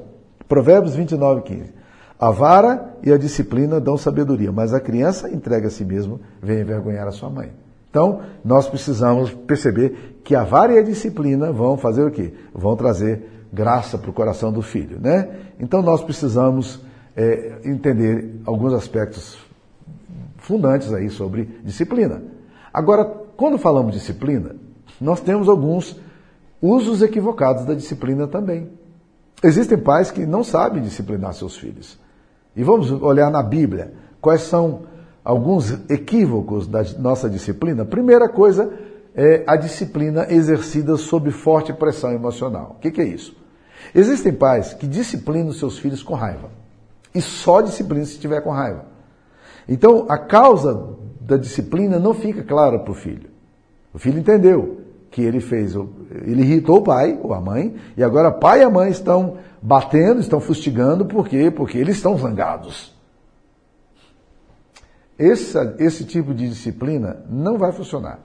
Provérbios 0.47 0.95
29 0.95 1.41
e 1.41 1.43
15. 1.43 1.73
A 2.19 2.31
vara 2.31 2.95
e 3.03 3.11
a 3.11 3.17
disciplina 3.17 3.79
dão 3.79 3.95
sabedoria, 3.97 4.51
mas 4.51 4.73
a 4.73 4.79
criança 4.79 5.29
entrega 5.29 5.67
a 5.67 5.69
si 5.69 5.85
mesmo, 5.85 6.19
vem 6.41 6.61
envergonhar 6.61 7.07
a 7.07 7.11
sua 7.11 7.29
mãe. 7.29 7.51
Então, 7.95 8.23
nós 8.43 8.67
precisamos 8.67 9.31
perceber 9.31 10.19
que 10.21 10.35
a 10.35 10.43
vara 10.43 10.73
e 10.73 10.77
a 10.77 10.81
disciplina 10.81 11.53
vão 11.53 11.77
fazer 11.77 12.03
o 12.03 12.11
quê? 12.11 12.33
Vão 12.53 12.75
trazer 12.75 13.47
graça 13.53 13.97
para 13.97 14.09
o 14.09 14.13
coração 14.13 14.51
do 14.51 14.61
filho, 14.61 14.99
né? 14.99 15.29
Então, 15.61 15.81
nós 15.81 16.03
precisamos 16.03 16.81
é, 17.15 17.61
entender 17.63 18.41
alguns 18.45 18.73
aspectos 18.73 19.37
fundantes 20.39 20.91
aí 20.91 21.09
sobre 21.09 21.45
disciplina. 21.63 22.21
Agora, 22.73 23.05
quando 23.05 23.57
falamos 23.57 23.93
disciplina, 23.93 24.57
nós 24.99 25.21
temos 25.21 25.47
alguns 25.47 25.97
usos 26.61 27.01
equivocados 27.01 27.63
da 27.63 27.73
disciplina 27.73 28.27
também. 28.27 28.71
Existem 29.41 29.77
pais 29.77 30.11
que 30.11 30.25
não 30.25 30.43
sabem 30.43 30.83
disciplinar 30.83 31.33
seus 31.33 31.55
filhos. 31.55 31.97
E 32.57 32.61
vamos 32.61 32.91
olhar 32.91 33.31
na 33.31 33.41
Bíblia 33.41 33.93
quais 34.19 34.41
são 34.41 34.81
alguns 35.25 35.71
equívocos 35.89 36.67
da 36.67 36.83
nossa 36.99 37.27
disciplina. 37.27 37.83
Primeira 37.83 38.29
coisa 38.29 38.71
é 39.15 39.43
a 39.47 39.55
disciplina 39.55 40.27
exercida 40.29 40.95
sob 40.97 41.31
forte 41.31 41.73
pressão 41.73 42.13
emocional. 42.13 42.75
O 42.77 42.79
que, 42.79 43.01
é 43.01 43.05
isso? 43.05 43.35
Existem 43.93 44.31
pais 44.31 44.73
que 44.73 44.85
disciplinam 44.85 45.51
seus 45.51 45.79
filhos 45.79 46.03
com 46.03 46.13
raiva. 46.13 46.51
E 47.13 47.21
só 47.21 47.61
disciplina 47.61 48.05
se 48.05 48.11
estiver 48.11 48.41
com 48.41 48.51
raiva. 48.51 48.85
Então, 49.67 50.05
a 50.07 50.17
causa 50.17 50.95
da 51.19 51.37
disciplina 51.37 51.97
não 51.97 52.13
fica 52.13 52.43
clara 52.43 52.77
para 52.77 52.91
o 52.91 52.95
filho. 52.95 53.29
O 53.91 53.97
filho 53.97 54.19
entendeu 54.19 54.81
que 55.09 55.21
ele 55.21 55.39
fez, 55.39 55.73
ele 56.25 56.41
irritou 56.41 56.77
o 56.79 56.83
pai 56.83 57.17
ou 57.23 57.33
a 57.33 57.39
mãe, 57.39 57.75
e 57.95 58.03
agora 58.03 58.29
pai 58.31 58.59
e 58.59 58.63
a 58.63 58.69
mãe 58.69 58.91
estão 58.91 59.37
batendo, 59.61 60.19
estão 60.19 60.41
fustigando, 60.41 61.05
por 61.05 61.27
quê? 61.27 61.49
Porque 61.49 61.77
eles 61.77 61.95
estão 61.95 62.17
zangados. 62.17 62.94
Esse, 65.17 65.57
esse 65.79 66.03
tipo 66.03 66.33
de 66.33 66.49
disciplina 66.49 67.23
não 67.29 67.57
vai 67.57 67.71
funcionar. 67.71 68.19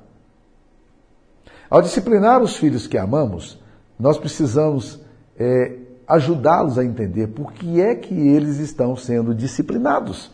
Ao 1.68 1.80
disciplinar 1.80 2.42
os 2.42 2.56
filhos 2.56 2.86
que 2.86 2.98
amamos, 2.98 3.60
nós 3.98 4.18
precisamos 4.18 5.00
é, 5.38 5.78
ajudá-los 6.06 6.78
a 6.78 6.84
entender 6.84 7.28
por 7.28 7.52
que 7.52 7.80
é 7.80 7.94
que 7.94 8.14
eles 8.14 8.58
estão 8.58 8.96
sendo 8.96 9.32
disciplinados. 9.32 10.32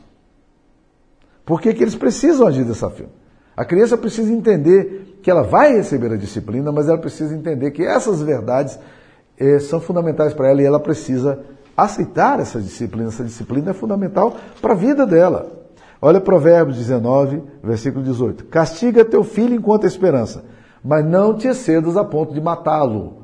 Por 1.45 1.61
que, 1.61 1.75
que 1.75 1.83
eles 1.85 1.95
precisam 1.95 2.47
agir 2.47 2.65
dessa 2.65 2.89
forma? 2.89 3.13
A 3.57 3.65
criança 3.65 3.97
precisa 3.97 4.33
entender 4.33 5.19
que 5.23 5.31
ela 5.31 5.43
vai 5.43 5.73
receber 5.73 6.13
a 6.13 6.17
disciplina, 6.17 6.71
mas 6.71 6.89
ela 6.89 6.99
precisa 6.99 7.35
entender 7.35 7.71
que 7.71 7.83
essas 7.83 8.21
verdades 8.21 8.79
eh, 9.39 9.59
são 9.59 9.81
fundamentais 9.81 10.35
para 10.35 10.51
ela 10.51 10.61
e 10.61 10.65
ela 10.65 10.81
precisa 10.81 11.39
aceitar 11.77 12.39
essa 12.41 12.61
disciplina. 12.61 13.09
Essa 13.09 13.25
disciplina 13.25 13.71
é 13.71 13.75
fundamental 13.75 14.37
para 14.61 14.73
a 14.73 14.77
vida 14.77 15.07
dela. 15.07 15.66
Olha 16.01 16.21
Provérbios 16.21 16.77
19, 16.77 17.43
versículo 17.63 18.05
18. 18.05 18.45
Castiga 18.47 19.05
teu 19.05 19.25
filho 19.25 19.55
enquanto 19.55 19.85
a 19.85 19.89
esperança, 19.89 20.45
mas 20.85 21.05
não 21.05 21.35
te 21.35 21.49
excedas 21.49 21.97
a 21.97 22.05
ponto 22.05 22.35
de 22.35 22.41
matá-lo. 22.41 23.23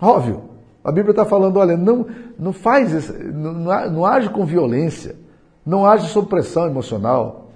Óbvio. 0.00 0.42
A 0.82 0.92
Bíblia 0.92 1.10
está 1.10 1.24
falando, 1.24 1.58
olha, 1.58 1.76
não, 1.76 2.06
não 2.38 2.52
faz 2.52 2.92
isso, 2.92 3.12
não, 3.12 3.52
não 3.90 4.06
age 4.06 4.30
com 4.30 4.46
violência, 4.46 5.16
não 5.66 5.84
age 5.84 6.08
sob 6.08 6.28
pressão 6.28 6.66
emocional, 6.66 7.48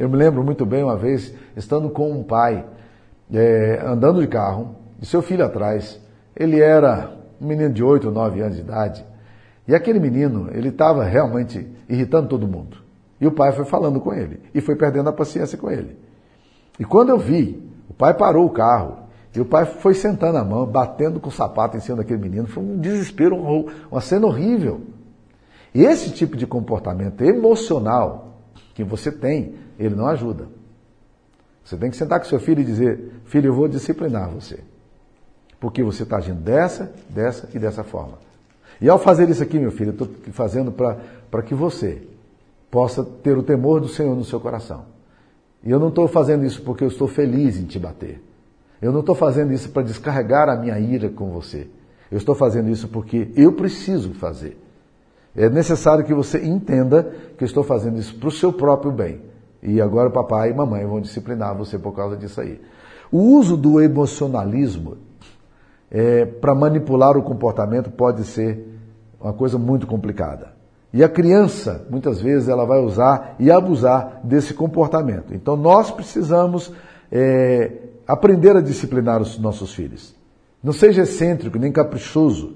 eu 0.00 0.08
me 0.08 0.16
lembro 0.16 0.42
muito 0.42 0.64
bem 0.64 0.82
uma 0.82 0.96
vez, 0.96 1.34
estando 1.54 1.90
com 1.90 2.10
um 2.10 2.22
pai, 2.22 2.64
é, 3.30 3.82
andando 3.84 4.22
de 4.22 4.26
carro, 4.26 4.74
e 4.98 5.04
seu 5.04 5.20
filho 5.20 5.44
atrás. 5.44 6.00
Ele 6.34 6.58
era 6.58 7.12
um 7.38 7.46
menino 7.46 7.70
de 7.70 7.84
8 7.84 8.06
ou 8.06 8.14
9 8.14 8.40
anos 8.40 8.56
de 8.56 8.62
idade. 8.62 9.04
E 9.68 9.74
aquele 9.74 10.00
menino, 10.00 10.48
ele 10.52 10.70
estava 10.70 11.04
realmente 11.04 11.68
irritando 11.86 12.28
todo 12.28 12.48
mundo. 12.48 12.78
E 13.20 13.26
o 13.26 13.32
pai 13.32 13.52
foi 13.52 13.64
falando 13.64 14.00
com 14.00 14.12
ele. 14.14 14.40
E 14.54 14.60
foi 14.60 14.76
perdendo 14.76 15.08
a 15.08 15.12
paciência 15.12 15.58
com 15.58 15.70
ele. 15.70 15.96
E 16.78 16.84
quando 16.84 17.10
eu 17.10 17.18
vi, 17.18 17.62
o 17.88 17.94
pai 17.94 18.14
parou 18.14 18.46
o 18.46 18.50
carro. 18.50 18.98
E 19.34 19.40
o 19.40 19.44
pai 19.44 19.66
foi 19.66 19.94
sentando 19.94 20.38
a 20.38 20.44
mão, 20.44 20.66
batendo 20.66 21.20
com 21.20 21.28
o 21.28 21.32
sapato 21.32 21.76
em 21.76 21.80
cima 21.80 21.98
daquele 21.98 22.20
menino. 22.20 22.46
Foi 22.46 22.62
um 22.62 22.78
desespero, 22.78 23.36
uma 23.90 24.00
cena 24.00 24.26
horrível. 24.26 24.80
E 25.74 25.84
esse 25.84 26.10
tipo 26.10 26.36
de 26.36 26.46
comportamento 26.46 27.22
emocional 27.22 28.38
que 28.74 28.82
você 28.82 29.12
tem 29.12 29.54
ele 29.80 29.94
não 29.94 30.06
ajuda. 30.06 30.46
Você 31.64 31.76
tem 31.76 31.90
que 31.90 31.96
sentar 31.96 32.20
com 32.20 32.26
seu 32.26 32.38
filho 32.38 32.60
e 32.60 32.64
dizer: 32.64 33.12
Filho, 33.24 33.48
eu 33.48 33.54
vou 33.54 33.66
disciplinar 33.66 34.28
você. 34.28 34.60
Porque 35.58 35.82
você 35.82 36.02
está 36.02 36.18
agindo 36.18 36.40
dessa, 36.40 36.92
dessa 37.08 37.48
e 37.54 37.58
dessa 37.58 37.82
forma. 37.82 38.18
E 38.80 38.88
ao 38.88 38.98
fazer 38.98 39.28
isso 39.30 39.42
aqui, 39.42 39.58
meu 39.58 39.70
filho, 39.70 39.94
eu 39.98 40.04
estou 40.04 40.08
fazendo 40.32 40.70
para 40.72 41.42
que 41.42 41.54
você 41.54 42.02
possa 42.70 43.04
ter 43.04 43.36
o 43.36 43.42
temor 43.42 43.80
do 43.80 43.88
Senhor 43.88 44.14
no 44.14 44.24
seu 44.24 44.40
coração. 44.40 44.84
E 45.62 45.70
eu 45.70 45.78
não 45.78 45.88
estou 45.88 46.08
fazendo 46.08 46.44
isso 46.44 46.62
porque 46.62 46.84
eu 46.84 46.88
estou 46.88 47.08
feliz 47.08 47.58
em 47.58 47.64
te 47.64 47.78
bater. 47.78 48.22
Eu 48.80 48.92
não 48.92 49.00
estou 49.00 49.14
fazendo 49.14 49.52
isso 49.52 49.68
para 49.70 49.82
descarregar 49.82 50.48
a 50.48 50.56
minha 50.56 50.78
ira 50.78 51.10
com 51.10 51.30
você. 51.30 51.68
Eu 52.10 52.16
estou 52.16 52.34
fazendo 52.34 52.70
isso 52.70 52.88
porque 52.88 53.30
eu 53.36 53.52
preciso 53.52 54.14
fazer. 54.14 54.58
É 55.36 55.48
necessário 55.48 56.04
que 56.04 56.14
você 56.14 56.44
entenda 56.44 57.14
que 57.36 57.44
eu 57.44 57.46
estou 57.46 57.62
fazendo 57.62 57.98
isso 57.98 58.14
para 58.16 58.28
o 58.28 58.32
seu 58.32 58.52
próprio 58.52 58.90
bem. 58.90 59.20
E 59.62 59.80
agora 59.80 60.10
papai 60.10 60.50
e 60.50 60.54
mamãe 60.54 60.86
vão 60.86 61.00
disciplinar 61.00 61.56
você 61.56 61.78
por 61.78 61.92
causa 61.92 62.16
disso 62.16 62.40
aí. 62.40 62.60
O 63.12 63.18
uso 63.18 63.56
do 63.56 63.80
emocionalismo 63.80 64.96
é, 65.90 66.24
para 66.24 66.54
manipular 66.54 67.16
o 67.16 67.22
comportamento 67.22 67.90
pode 67.90 68.24
ser 68.24 68.78
uma 69.20 69.32
coisa 69.32 69.58
muito 69.58 69.86
complicada. 69.86 70.59
E 70.92 71.04
a 71.04 71.08
criança, 71.08 71.86
muitas 71.88 72.20
vezes, 72.20 72.48
ela 72.48 72.64
vai 72.64 72.80
usar 72.80 73.36
e 73.38 73.50
abusar 73.50 74.20
desse 74.24 74.52
comportamento. 74.54 75.32
Então 75.32 75.56
nós 75.56 75.90
precisamos 75.90 76.72
é, 77.12 77.72
aprender 78.06 78.56
a 78.56 78.60
disciplinar 78.60 79.22
os 79.22 79.38
nossos 79.38 79.72
filhos. 79.72 80.14
Não 80.62 80.72
seja 80.72 81.02
excêntrico 81.02 81.58
nem 81.58 81.70
caprichoso. 81.70 82.54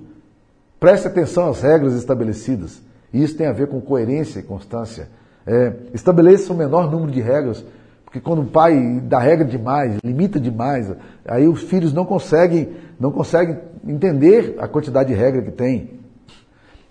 Preste 0.81 1.07
atenção 1.07 1.49
às 1.49 1.63
regras 1.63 1.95
estabelecidas. 1.95 2.83
E 3.13 3.23
isso 3.23 3.37
tem 3.37 3.47
a 3.47 3.53
ver 3.53 3.69
com 3.69 3.81
coerência 3.81 4.41
e 4.41 4.43
constância. 4.43 5.09
É, 5.47 5.73
estabeleça 5.93 6.53
o 6.53 6.57
menor 6.57 6.91
número 6.91 7.13
de 7.13 7.21
regras, 7.21 7.65
porque 8.05 8.19
quando 8.19 8.43
o 8.43 8.47
pai 8.47 9.01
dá 9.05 9.19
regra 9.19 9.45
demais, 9.45 9.99
limita 10.03 10.41
demais, 10.41 10.91
aí 11.25 11.47
os 11.47 11.63
filhos 11.63 11.93
não 11.93 12.05
conseguem, 12.05 12.73
não 12.99 13.13
conseguem 13.13 13.59
entender 13.87 14.57
a 14.59 14.67
quantidade 14.67 15.11
de 15.11 15.19
regra 15.19 15.43
que 15.43 15.51
tem. 15.51 16.01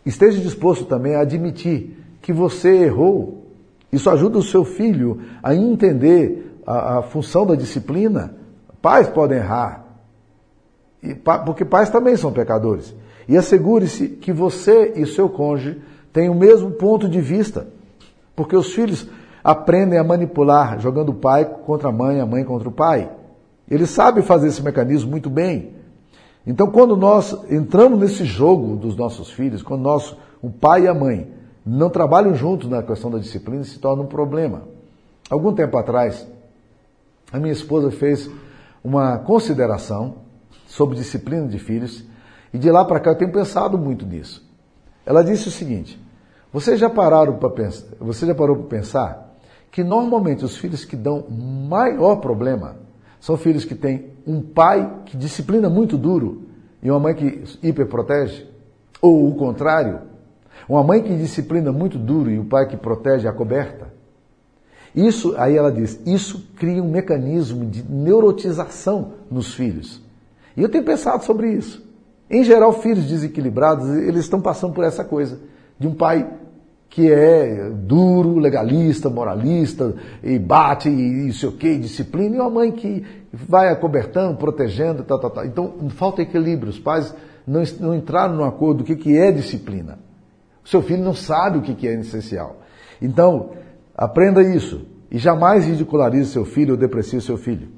Esteja 0.05 0.41
disposto 0.41 0.85
também 0.85 1.15
a 1.15 1.21
admitir 1.21 1.97
que 2.21 2.33
você 2.33 2.83
errou. 2.83 3.45
Isso 3.91 4.09
ajuda 4.09 4.37
o 4.37 4.43
seu 4.43 4.65
filho 4.65 5.21
a 5.41 5.53
entender 5.55 6.59
a, 6.65 6.99
a 6.99 7.01
função 7.03 7.45
da 7.45 7.55
disciplina. 7.55 8.35
Pais 8.81 9.07
podem 9.07 9.37
errar, 9.37 9.83
e, 11.03 11.13
porque 11.13 11.65
pais 11.65 11.89
também 11.89 12.15
são 12.15 12.31
pecadores. 12.31 12.95
E 13.27 13.37
assegure-se 13.37 14.07
que 14.07 14.31
você 14.31 14.93
e 14.95 15.05
seu 15.05 15.27
cônjuge 15.29 15.81
têm 16.13 16.29
o 16.29 16.35
mesmo 16.35 16.71
ponto 16.71 17.09
de 17.09 17.19
vista. 17.19 17.67
Porque 18.35 18.55
os 18.55 18.73
filhos 18.73 19.07
aprendem 19.43 19.99
a 19.99 20.03
manipular, 20.03 20.79
jogando 20.79 21.09
o 21.09 21.15
pai 21.15 21.45
contra 21.45 21.89
a 21.89 21.91
mãe, 21.91 22.19
a 22.21 22.25
mãe 22.25 22.43
contra 22.45 22.69
o 22.69 22.71
pai. 22.71 23.09
Eles 23.69 23.89
sabem 23.89 24.23
fazer 24.23 24.47
esse 24.47 24.63
mecanismo 24.63 25.11
muito 25.11 25.29
bem. 25.29 25.73
Então, 26.45 26.69
quando 26.69 26.97
nós 26.97 27.37
entramos 27.49 27.99
nesse 27.99 28.25
jogo 28.25 28.75
dos 28.75 28.95
nossos 28.95 29.31
filhos, 29.31 29.63
quando 29.63 29.81
nós, 29.81 30.15
o 30.41 30.49
pai 30.49 30.83
e 30.83 30.87
a 30.87 30.93
mãe, 30.93 31.31
não 31.65 31.89
trabalham 31.89 32.35
juntos 32.35 32.69
na 32.69 32.83
questão 32.83 33.09
da 33.09 33.17
disciplina, 33.17 33.63
se 33.63 33.79
torna 33.79 34.03
um 34.03 34.07
problema. 34.07 34.63
Algum 35.29 35.53
tempo 35.53 35.77
atrás, 35.77 36.27
a 37.31 37.39
minha 37.39 37.53
esposa 37.53 37.89
fez 37.89 38.29
uma 38.83 39.17
consideração 39.19 40.15
sobre 40.67 40.97
disciplina 40.97 41.47
de 41.47 41.57
filhos 41.57 42.03
e 42.53 42.57
de 42.57 42.69
lá 42.69 42.83
para 42.83 42.99
cá 42.99 43.11
eu 43.11 43.17
tenho 43.17 43.31
pensado 43.31 43.77
muito 43.77 44.05
nisso. 44.05 44.45
Ela 45.05 45.23
disse 45.23 45.47
o 45.47 45.51
seguinte: 45.51 45.99
você 46.51 46.75
já 46.75 46.89
pararam 46.89 47.37
para 47.37 47.49
pensar, 47.49 47.87
você 47.99 48.25
já 48.25 48.35
parou 48.35 48.57
para 48.57 48.77
pensar 48.77 49.33
que 49.71 49.83
normalmente 49.83 50.43
os 50.43 50.57
filhos 50.57 50.83
que 50.83 50.95
dão 50.95 51.25
maior 51.29 52.17
problema 52.17 52.82
são 53.23 53.37
filhos 53.37 53.63
que 53.63 53.73
têm 53.73 54.07
um 54.27 54.41
pai 54.41 54.99
que 55.05 55.15
disciplina 55.15 55.69
muito 55.69 55.97
duro 55.97 56.41
e 56.81 56.91
uma 56.91 56.99
mãe 56.99 57.15
que 57.15 57.41
hiperprotege? 57.63 58.45
Ou 59.01 59.29
o 59.29 59.35
contrário, 59.35 60.01
uma 60.67 60.83
mãe 60.83 61.01
que 61.01 61.15
disciplina 61.15 61.71
muito 61.71 61.97
duro 61.97 62.29
e 62.29 62.37
o 62.37 62.43
pai 62.43 62.67
que 62.67 62.75
protege 62.75 63.25
a 63.25 63.31
coberta? 63.31 63.93
Isso, 64.93 65.35
aí 65.37 65.55
ela 65.55 65.71
diz, 65.71 66.01
isso 66.05 66.49
cria 66.57 66.83
um 66.83 66.91
mecanismo 66.91 67.65
de 67.65 67.81
neurotização 67.89 69.13
nos 69.31 69.53
filhos. 69.53 70.01
E 70.57 70.61
eu 70.61 70.67
tenho 70.67 70.83
pensado 70.83 71.23
sobre 71.23 71.49
isso. 71.49 71.81
Em 72.29 72.43
geral, 72.43 72.73
filhos 72.73 73.05
desequilibrados, 73.05 73.87
eles 73.87 74.25
estão 74.25 74.41
passando 74.41 74.73
por 74.73 74.83
essa 74.83 75.05
coisa 75.05 75.39
de 75.79 75.87
um 75.87 75.95
pai 75.95 76.29
que 76.93 77.11
é 77.11 77.71
duro, 77.71 78.37
legalista, 78.37 79.09
moralista, 79.09 79.95
e 80.21 80.37
bate, 80.37 80.89
e 80.89 81.27
isso 81.27 81.47
o 81.47 81.51
que, 81.53 81.75
disciplina, 81.75 82.35
e 82.35 82.39
uma 82.39 82.51
mãe 82.51 82.71
que 82.71 83.03
vai 83.33 83.69
acobertando, 83.69 84.37
protegendo, 84.37 85.03
tal, 85.03 85.17
tal, 85.17 85.31
tal. 85.31 85.43
Então, 85.43 85.73
falta 85.89 86.21
equilíbrio. 86.21 86.69
Os 86.69 86.77
pais 86.77 87.11
não, 87.47 87.63
não 87.79 87.95
entraram 87.95 88.35
no 88.35 88.43
acordo 88.43 88.79
do 88.79 88.83
que, 88.83 88.95
que 88.95 89.17
é 89.17 89.31
disciplina. 89.31 89.97
O 90.63 90.69
seu 90.69 90.83
filho 90.83 91.03
não 91.03 91.15
sabe 91.15 91.57
o 91.57 91.61
que, 91.63 91.73
que 91.73 91.87
é 91.87 91.95
essencial. 91.95 92.57
Então, 93.01 93.53
aprenda 93.97 94.43
isso. 94.43 94.85
E 95.09 95.17
jamais 95.17 95.65
ridicularize 95.65 96.29
seu 96.29 96.45
filho 96.45 96.75
ou 96.75 96.77
deprecie 96.77 97.19
seu 97.21 97.37
filho. 97.37 97.69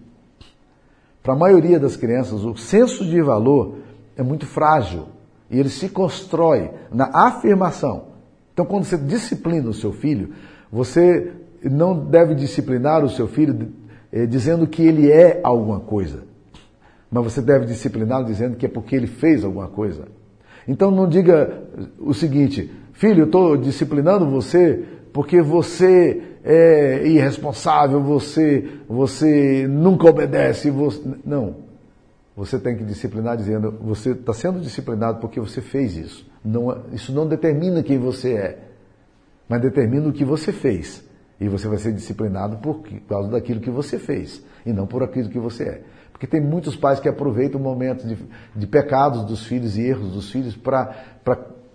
Para 1.24 1.36
a 1.36 1.38
maioria 1.38 1.80
das 1.80 1.96
crianças, 1.96 2.44
o 2.44 2.58
senso 2.58 3.06
de 3.06 3.22
valor 3.22 3.78
é 4.18 4.22
muito 4.22 4.46
frágil. 4.46 5.06
E 5.50 5.58
ele 5.58 5.70
se 5.70 5.88
constrói 5.88 6.70
na 6.92 7.10
afirmação 7.14 8.15
então, 8.56 8.66
quando 8.66 8.86
você 8.86 8.98
disciplina 8.98 9.70
o 9.70 9.74
seu 9.74 9.92
filho, 9.92 10.30
você 10.72 11.30
não 11.62 12.06
deve 12.06 12.34
disciplinar 12.34 13.04
o 13.04 13.10
seu 13.10 13.28
filho 13.28 13.68
eh, 14.14 14.26
dizendo 14.26 14.66
que 14.66 14.82
ele 14.82 15.12
é 15.12 15.42
alguma 15.44 15.82
coisa, 15.82 16.24
mas 17.12 17.22
você 17.26 17.42
deve 17.42 17.66
discipliná-lo 17.66 18.26
dizendo 18.26 18.56
que 18.56 18.66
é 18.66 18.70
porque 18.70 18.96
ele 18.96 19.08
fez 19.08 19.44
alguma 19.44 19.68
coisa. 19.68 20.06
Então, 20.66 20.90
não 20.90 21.06
diga 21.06 21.64
o 22.00 22.14
seguinte, 22.14 22.72
filho, 22.94 23.24
eu 23.24 23.26
estou 23.26 23.58
disciplinando 23.58 24.26
você 24.26 24.86
porque 25.12 25.42
você 25.42 26.22
é 26.42 27.06
irresponsável, 27.06 28.02
você, 28.02 28.70
você 28.88 29.68
nunca 29.68 30.08
obedece. 30.10 30.70
Você... 30.70 31.02
Não. 31.26 31.65
Você 32.36 32.60
tem 32.60 32.76
que 32.76 32.84
disciplinar 32.84 33.38
dizendo, 33.38 33.72
você 33.82 34.12
está 34.12 34.34
sendo 34.34 34.60
disciplinado 34.60 35.20
porque 35.20 35.40
você 35.40 35.62
fez 35.62 35.96
isso. 35.96 36.30
Não, 36.44 36.84
isso 36.92 37.14
não 37.14 37.26
determina 37.26 37.82
quem 37.82 37.98
você 37.98 38.34
é, 38.34 38.60
mas 39.48 39.62
determina 39.62 40.10
o 40.10 40.14
que 40.14 40.26
você 40.26 40.52
fez. 40.52 41.04
E 41.40 41.48
você 41.48 41.68
vai 41.68 41.78
ser 41.78 41.94
disciplinado 41.94 42.58
por 42.58 42.82
causa 43.08 43.30
daquilo 43.30 43.60
que 43.60 43.70
você 43.70 44.00
fez, 44.00 44.44
e 44.66 44.72
não 44.72 44.86
por 44.86 45.04
aquilo 45.04 45.30
que 45.30 45.40
você 45.40 45.64
é. 45.64 45.82
Porque 46.12 46.28
tem 46.28 46.40
muitos 46.40 46.76
pais 46.78 47.00
que 47.00 47.10
aproveitam 47.10 47.60
momentos 47.60 48.08
de, 48.08 48.18
de 48.56 48.68
pecados 48.68 49.26
dos 49.26 49.46
filhos 49.46 49.78
e 49.78 49.82
erros 49.82 50.14
dos 50.14 50.32
filhos 50.32 50.56
para 50.56 50.96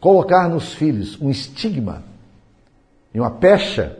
colocar 0.00 0.48
nos 0.48 0.72
filhos 0.72 1.20
um 1.20 1.28
estigma 1.28 2.02
e 3.12 3.20
uma 3.20 3.32
pecha 3.32 3.98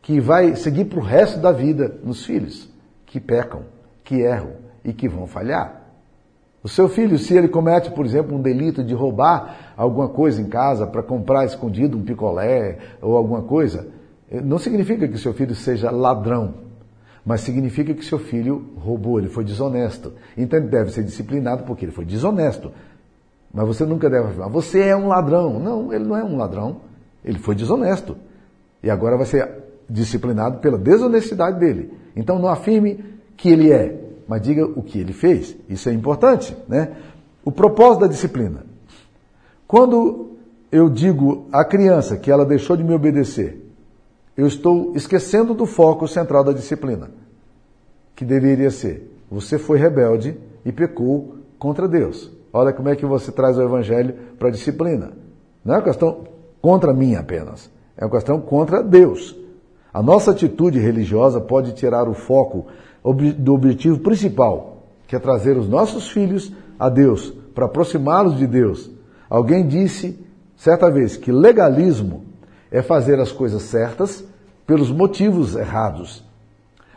que 0.00 0.20
vai 0.20 0.56
seguir 0.56 0.86
para 0.86 0.98
o 0.98 1.02
resto 1.02 1.38
da 1.38 1.52
vida 1.52 1.98
nos 2.02 2.24
filhos, 2.24 2.68
que 3.04 3.20
pecam, 3.20 3.64
que 4.02 4.16
erram 4.20 4.52
e 4.82 4.92
que 4.92 5.08
vão 5.08 5.26
falhar. 5.26 5.83
O 6.64 6.68
seu 6.68 6.88
filho, 6.88 7.18
se 7.18 7.36
ele 7.36 7.46
comete, 7.46 7.90
por 7.90 8.06
exemplo, 8.06 8.34
um 8.34 8.40
delito 8.40 8.82
de 8.82 8.94
roubar 8.94 9.74
alguma 9.76 10.08
coisa 10.08 10.40
em 10.40 10.46
casa 10.46 10.86
para 10.86 11.02
comprar 11.02 11.44
escondido 11.44 11.98
um 11.98 12.02
picolé 12.02 12.78
ou 13.02 13.18
alguma 13.18 13.42
coisa, 13.42 13.86
eh, 14.30 14.40
não 14.40 14.56
significa 14.56 15.06
que 15.06 15.18
seu 15.18 15.34
filho 15.34 15.54
seja 15.54 15.90
ladrão, 15.90 16.54
mas 17.22 17.42
significa 17.42 17.92
que 17.92 18.02
seu 18.02 18.18
filho 18.18 18.72
roubou, 18.78 19.18
ele 19.18 19.28
foi 19.28 19.44
desonesto. 19.44 20.14
Então 20.38 20.58
ele 20.58 20.68
deve 20.68 20.90
ser 20.90 21.02
disciplinado 21.02 21.64
porque 21.64 21.84
ele 21.84 21.92
foi 21.92 22.06
desonesto. 22.06 22.72
Mas 23.52 23.66
você 23.66 23.84
nunca 23.84 24.08
deve 24.08 24.28
afirmar, 24.28 24.48
você 24.48 24.80
é 24.80 24.96
um 24.96 25.06
ladrão. 25.06 25.60
Não, 25.60 25.92
ele 25.92 26.04
não 26.04 26.16
é 26.16 26.24
um 26.24 26.38
ladrão, 26.38 26.80
ele 27.22 27.38
foi 27.38 27.54
desonesto. 27.54 28.16
E 28.82 28.88
agora 28.88 29.18
vai 29.18 29.26
ser 29.26 29.46
disciplinado 29.88 30.60
pela 30.60 30.78
desonestidade 30.78 31.60
dele. 31.60 31.92
Então 32.16 32.38
não 32.38 32.48
afirme 32.48 33.04
que 33.36 33.50
ele 33.50 33.70
é, 33.70 34.03
mas 34.26 34.42
diga 34.42 34.64
o 34.64 34.82
que 34.82 34.98
ele 34.98 35.12
fez. 35.12 35.56
Isso 35.68 35.88
é 35.88 35.92
importante, 35.92 36.56
né? 36.68 36.96
O 37.44 37.52
propósito 37.52 38.00
da 38.02 38.06
disciplina. 38.06 38.64
Quando 39.66 40.36
eu 40.70 40.88
digo 40.88 41.46
à 41.52 41.64
criança 41.64 42.16
que 42.16 42.30
ela 42.30 42.44
deixou 42.44 42.76
de 42.76 42.84
me 42.84 42.94
obedecer, 42.94 43.64
eu 44.36 44.46
estou 44.46 44.92
esquecendo 44.96 45.54
do 45.54 45.66
foco 45.66 46.08
central 46.08 46.42
da 46.42 46.52
disciplina, 46.52 47.10
que 48.16 48.24
deveria 48.24 48.70
ser: 48.70 49.10
você 49.30 49.58
foi 49.58 49.78
rebelde 49.78 50.36
e 50.64 50.72
pecou 50.72 51.36
contra 51.58 51.86
Deus. 51.86 52.30
Olha 52.52 52.72
como 52.72 52.88
é 52.88 52.96
que 52.96 53.06
você 53.06 53.32
traz 53.32 53.58
o 53.58 53.62
evangelho 53.62 54.14
para 54.38 54.48
a 54.48 54.52
disciplina. 54.52 55.12
Não 55.64 55.74
é 55.74 55.78
uma 55.78 55.84
questão 55.84 56.24
contra 56.60 56.92
mim 56.92 57.14
apenas, 57.14 57.70
é 57.96 58.04
uma 58.04 58.10
questão 58.10 58.40
contra 58.40 58.82
Deus. 58.82 59.36
A 59.92 60.02
nossa 60.02 60.32
atitude 60.32 60.78
religiosa 60.78 61.40
pode 61.40 61.72
tirar 61.72 62.08
o 62.08 62.14
foco 62.14 62.66
do 63.12 63.52
objetivo 63.52 63.98
principal, 63.98 64.84
que 65.06 65.14
é 65.14 65.18
trazer 65.18 65.58
os 65.58 65.68
nossos 65.68 66.08
filhos 66.08 66.52
a 66.78 66.88
Deus, 66.88 67.30
para 67.54 67.66
aproximá-los 67.66 68.38
de 68.38 68.46
Deus. 68.46 68.90
Alguém 69.28 69.66
disse 69.66 70.18
certa 70.56 70.90
vez 70.90 71.16
que 71.16 71.30
legalismo 71.30 72.24
é 72.70 72.80
fazer 72.80 73.20
as 73.20 73.30
coisas 73.30 73.62
certas 73.62 74.24
pelos 74.66 74.90
motivos 74.90 75.54
errados. 75.54 76.24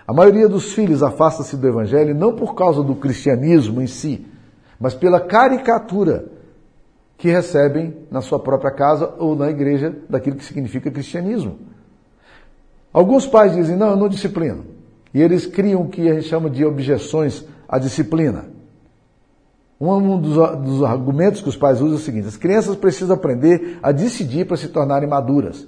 A 0.08 0.14
maioria 0.14 0.48
dos 0.48 0.72
filhos 0.74 1.04
afasta-se 1.04 1.58
do 1.58 1.68
evangelho 1.68 2.16
não 2.16 2.34
por 2.34 2.56
causa 2.56 2.82
do 2.82 2.96
cristianismo 2.96 3.82
em 3.82 3.88
si, 3.88 4.26
mas 4.80 4.94
pela 4.94 5.20
caricatura 5.20 6.26
que 7.18 7.30
recebem 7.30 7.98
na 8.10 8.22
sua 8.22 8.40
própria 8.40 8.72
casa 8.72 9.14
ou 9.18 9.36
na 9.36 9.50
igreja 9.50 9.94
daquilo 10.08 10.38
que 10.38 10.46
significa 10.46 10.90
cristianismo. 10.90 11.60
Alguns 12.94 13.28
pais 13.28 13.54
dizem: 13.54 13.76
"Não, 13.76 13.90
eu 13.90 13.98
não 13.98 14.08
disciplino". 14.08 14.77
E 15.18 15.22
eles 15.24 15.48
criam 15.48 15.82
o 15.82 15.90
que 15.90 16.08
a 16.08 16.14
gente 16.14 16.28
chama 16.28 16.48
de 16.48 16.64
objeções 16.64 17.44
à 17.68 17.80
disciplina. 17.80 18.46
Um 19.82 20.22
dos, 20.22 20.36
dos 20.60 20.84
argumentos 20.84 21.42
que 21.42 21.50
os 21.50 21.58
pais 21.58 21.82
usam 21.82 21.94
é 21.94 21.96
o 21.96 22.00
seguinte: 22.00 22.28
as 22.28 22.38
crianças 22.38 22.76
precisam 22.76 23.16
aprender 23.16 23.80
a 23.82 23.92
decidir 23.92 24.46
para 24.46 24.56
se 24.56 24.68
tornarem 24.68 25.10
maduras. 25.10 25.68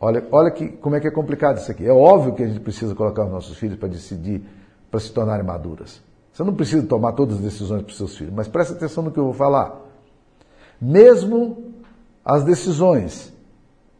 Olha, 0.00 0.26
olha 0.32 0.50
que, 0.50 0.68
como 0.68 0.96
é 0.96 1.00
que 1.00 1.06
é 1.06 1.10
complicado 1.10 1.58
isso 1.58 1.70
aqui. 1.70 1.84
É 1.84 1.92
óbvio 1.92 2.34
que 2.34 2.42
a 2.42 2.46
gente 2.46 2.60
precisa 2.60 2.94
colocar 2.94 3.26
os 3.26 3.30
nossos 3.30 3.58
filhos 3.58 3.78
para 3.78 3.90
decidir, 3.90 4.42
para 4.90 4.98
se 4.98 5.12
tornarem 5.12 5.44
maduras. 5.44 6.00
Você 6.32 6.42
não 6.44 6.54
precisa 6.54 6.86
tomar 6.86 7.12
todas 7.12 7.36
as 7.36 7.42
decisões 7.42 7.82
para 7.82 7.90
os 7.90 7.96
seus 7.98 8.16
filhos, 8.16 8.32
mas 8.32 8.48
preste 8.48 8.72
atenção 8.72 9.04
no 9.04 9.10
que 9.10 9.18
eu 9.18 9.24
vou 9.24 9.34
falar. 9.34 9.82
Mesmo 10.80 11.74
as 12.24 12.42
decisões 12.42 13.34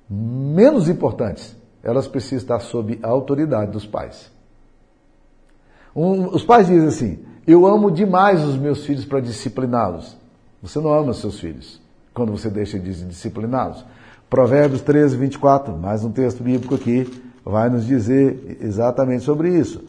menos 0.08 0.88
importantes 0.88 1.54
elas 1.84 2.08
precisam 2.08 2.38
estar 2.38 2.60
sob 2.60 2.98
a 3.02 3.08
autoridade 3.08 3.70
dos 3.70 3.86
pais. 3.86 4.32
Um, 5.94 6.28
os 6.34 6.42
pais 6.42 6.66
dizem 6.66 6.88
assim: 6.88 7.18
Eu 7.46 7.66
amo 7.66 7.90
demais 7.90 8.42
os 8.42 8.56
meus 8.56 8.84
filhos 8.84 9.04
para 9.04 9.20
discipliná-los. 9.20 10.16
Você 10.62 10.80
não 10.80 10.92
ama 10.92 11.12
seus 11.12 11.38
filhos 11.38 11.80
quando 12.14 12.32
você 12.32 12.48
deixa 12.48 12.78
de 12.78 13.04
discipliná-los. 13.04 13.84
Provérbios 14.30 14.80
13, 14.80 15.16
24, 15.16 15.76
mais 15.76 16.02
um 16.02 16.10
texto 16.10 16.42
bíblico 16.42 16.74
aqui, 16.74 17.06
vai 17.44 17.68
nos 17.68 17.84
dizer 17.84 18.56
exatamente 18.60 19.22
sobre 19.22 19.50
isso. 19.50 19.84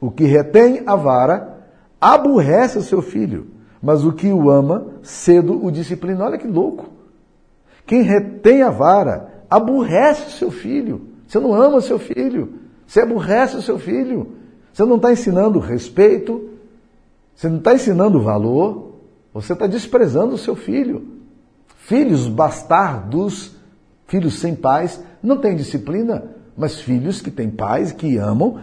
O 0.00 0.10
que 0.10 0.24
retém 0.24 0.82
a 0.86 0.94
vara 0.94 1.58
aborrece 2.00 2.78
o 2.78 2.82
seu 2.82 3.00
filho, 3.00 3.48
mas 3.82 4.04
o 4.04 4.12
que 4.12 4.28
o 4.28 4.50
ama, 4.50 4.86
cedo 5.02 5.64
o 5.64 5.70
disciplina. 5.72 6.24
Olha 6.24 6.38
que 6.38 6.46
louco! 6.46 6.90
Quem 7.86 8.02
retém 8.02 8.62
a 8.62 8.70
vara 8.70 9.42
aborrece 9.48 10.26
o 10.26 10.30
seu 10.30 10.50
filho. 10.50 11.07
Você 11.28 11.38
não 11.38 11.54
ama 11.54 11.82
seu 11.82 11.98
filho. 11.98 12.54
Você 12.86 13.00
aborrece 13.00 13.56
o 13.56 13.62
seu 13.62 13.78
filho. 13.78 14.32
Você 14.72 14.82
não 14.84 14.96
está 14.96 15.12
ensinando 15.12 15.58
respeito. 15.58 16.48
Você 17.36 17.48
não 17.48 17.58
está 17.58 17.74
ensinando 17.74 18.22
valor. 18.22 18.94
Você 19.34 19.52
está 19.52 19.66
desprezando 19.66 20.34
o 20.34 20.38
seu 20.38 20.56
filho. 20.56 21.06
Filhos 21.76 22.26
bastardos, 22.26 23.54
filhos 24.06 24.38
sem 24.38 24.54
pais, 24.54 25.02
não 25.22 25.36
têm 25.36 25.54
disciplina. 25.54 26.24
Mas 26.56 26.80
filhos 26.80 27.20
que 27.20 27.30
têm 27.30 27.50
pais, 27.50 27.92
que 27.92 28.16
amam, 28.16 28.58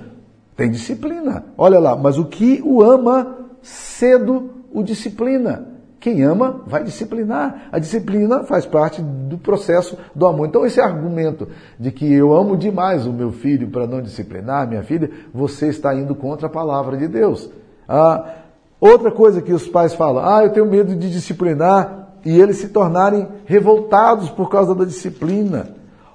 têm 0.57 0.71
disciplina. 0.71 1.45
Olha 1.55 1.79
lá, 1.79 1.95
mas 1.95 2.17
o 2.17 2.25
que 2.25 2.61
o 2.65 2.81
ama, 2.81 3.37
cedo 3.61 4.49
o 4.73 4.83
disciplina. 4.83 5.74
Quem 6.05 6.21
ama 6.21 6.61
vai 6.67 6.83
disciplinar. 6.83 7.67
A 7.71 7.79
disciplina 7.79 8.43
faz 8.43 8.63
parte 8.63 9.01
do 9.01 9.39
processo 9.39 9.97
do 10.13 10.27
amor. 10.27 10.47
Então, 10.47 10.63
esse 10.63 10.79
argumento 10.79 11.47
de 11.79 11.91
que 11.91 12.13
eu 12.13 12.31
amo 12.31 12.55
demais 12.55 13.07
o 13.07 13.11
meu 13.11 13.31
filho 13.31 13.69
para 13.69 13.87
não 13.87 14.03
disciplinar 14.03 14.67
minha 14.67 14.83
filha, 14.83 15.09
você 15.33 15.67
está 15.67 15.95
indo 15.95 16.13
contra 16.13 16.45
a 16.45 16.49
palavra 16.49 16.95
de 16.95 17.07
Deus. 17.07 17.49
Ah, 17.89 18.35
outra 18.79 19.09
coisa 19.09 19.41
que 19.41 19.51
os 19.51 19.67
pais 19.67 19.95
falam: 19.95 20.23
ah, 20.23 20.43
eu 20.43 20.51
tenho 20.51 20.67
medo 20.67 20.95
de 20.95 21.09
disciplinar 21.09 22.09
e 22.23 22.39
eles 22.39 22.57
se 22.57 22.67
tornarem 22.67 23.27
revoltados 23.43 24.29
por 24.29 24.47
causa 24.47 24.75
da 24.75 24.85
disciplina. 24.85 25.69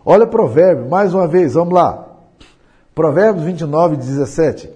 Olha 0.05 0.25
Provérbio, 0.25 0.89
mais 0.89 1.13
uma 1.13 1.27
vez, 1.27 1.55
vamos 1.55 1.75
lá. 1.75 2.11
Provérbios 2.95 3.45
29, 3.45 3.97
17. 3.97 4.71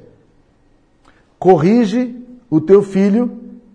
Corrige 1.39 2.21
o 2.51 2.61
teu 2.61 2.83
filho 2.83 3.31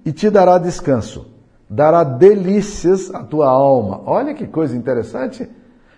e 0.05 0.11
te 0.11 0.29
dará 0.29 0.57
descanso. 0.57 1.28
Dará 1.69 2.03
delícias 2.03 3.13
à 3.13 3.23
tua 3.23 3.47
alma. 3.47 4.01
Olha 4.05 4.33
que 4.33 4.47
coisa 4.47 4.75
interessante. 4.75 5.47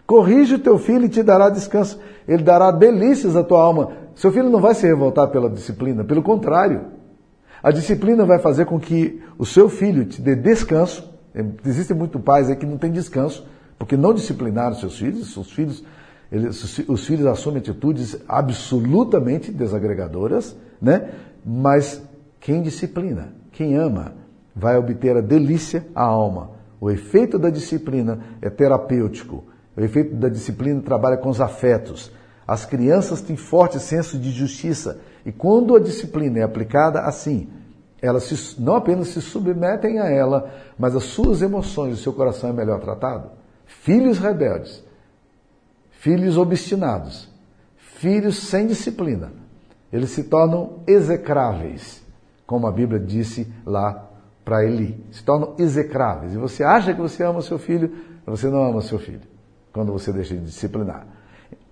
Corrige 0.06 0.56
o 0.56 0.60
teu 0.60 0.78
filho 0.78 1.06
e 1.06 1.10
te 1.10 1.24
dará 1.24 1.50
descanso. 1.50 1.98
Ele 2.28 2.44
dará 2.44 2.70
delícias 2.72 3.38
à 3.38 3.44
tua 3.44 3.64
alma. 3.64 3.94
Seu 4.14 4.32
filho 4.34 4.50
não 4.50 4.60
vai 4.60 4.76
se 4.76 4.86
revoltar 4.86 5.30
pela 5.30 5.50
disciplina, 5.50 6.04
pelo 6.04 6.22
contrário. 6.22 6.88
A 7.64 7.72
disciplina 7.72 8.26
vai 8.26 8.38
fazer 8.38 8.66
com 8.66 8.78
que 8.78 9.24
o 9.38 9.46
seu 9.46 9.70
filho 9.70 10.04
te 10.04 10.22
dê 10.22 10.36
descanso. 10.36 11.10
Existem 11.66 11.96
muitos 11.96 12.22
pais 12.22 12.50
aí 12.50 12.58
que 12.58 12.66
não 12.66 12.78
têm 12.78 12.92
descanso, 12.92 13.48
porque 13.80 13.96
não 13.96 14.14
disciplinaram 14.14 14.76
seus 14.76 14.98
filhos. 14.98 15.38
Os 15.38 15.54
filhos, 15.54 15.86
eles, 16.30 16.84
os 16.90 17.06
filhos 17.06 17.26
assumem 17.26 17.60
atitudes 17.60 18.18
absolutamente 18.28 19.52
desagregadoras, 19.52 20.54
né? 20.82 21.12
Mas 21.46 22.02
quem 22.42 22.62
disciplina? 22.62 23.34
Quem 23.54 23.78
ama 23.78 24.21
vai 24.56 24.78
obter 24.78 25.18
a 25.18 25.22
delícia 25.22 25.86
à 25.96 26.04
alma. 26.04 26.52
O 26.80 26.90
efeito 26.90 27.38
da 27.38 27.50
disciplina 27.50 28.20
é 28.42 28.50
terapêutico. 28.50 29.44
O 29.76 29.82
efeito 29.82 30.16
da 30.16 30.30
disciplina 30.30 30.82
trabalha 30.82 31.18
com 31.18 31.30
os 31.30 31.40
afetos. 31.40 32.12
As 32.48 32.66
crianças 32.66 33.22
têm 33.22 33.36
forte 33.36 33.80
senso 33.80 34.18
de 34.18 34.32
justiça 34.32 35.00
e 35.26 35.32
quando 35.32 35.76
a 35.76 35.80
disciplina 35.80 36.40
é 36.40 36.44
aplicada 36.44 37.02
assim, 37.02 37.50
elas 38.02 38.24
se, 38.24 38.60
não 38.60 38.76
apenas 38.76 39.10
se 39.10 39.22
submetem 39.22 40.00
a 40.00 40.10
ela, 40.10 40.52
mas 40.78 40.96
as 40.96 41.04
suas 41.04 41.42
emoções, 41.42 42.00
o 42.00 42.02
seu 42.02 42.12
coração 42.12 42.50
é 42.50 42.54
melhor 42.54 42.80
tratado. 42.80 43.30
Filhos 43.66 44.18
rebeldes, 44.18 44.84
filhos 45.92 46.38
obstinados, 46.38 47.30
filhos 47.78 48.40
sem 48.40 48.68
disciplina, 48.68 49.32
eles 49.94 50.10
se 50.10 50.24
tornam 50.24 50.80
execráveis 50.88 52.02
como 52.52 52.68
a 52.68 52.72
Bíblia 52.72 53.00
disse 53.00 53.48
lá 53.66 54.11
para 54.52 54.66
Eli. 54.66 55.02
Se 55.14 55.24
tornam 55.24 55.56
execráveis. 55.58 56.34
E 56.34 56.38
você 56.38 56.62
acha 56.62 56.94
que 56.94 57.00
você 57.00 57.24
ama 57.24 57.42
seu 57.42 57.58
filho, 57.58 57.90
você 58.26 58.50
não 58.50 58.62
ama 58.62 58.82
seu 58.82 59.00
filho, 59.00 59.22
quando 59.72 59.94
você 59.94 60.12
deixa 60.12 60.36
de 60.36 60.42
disciplinar. 60.42 61.08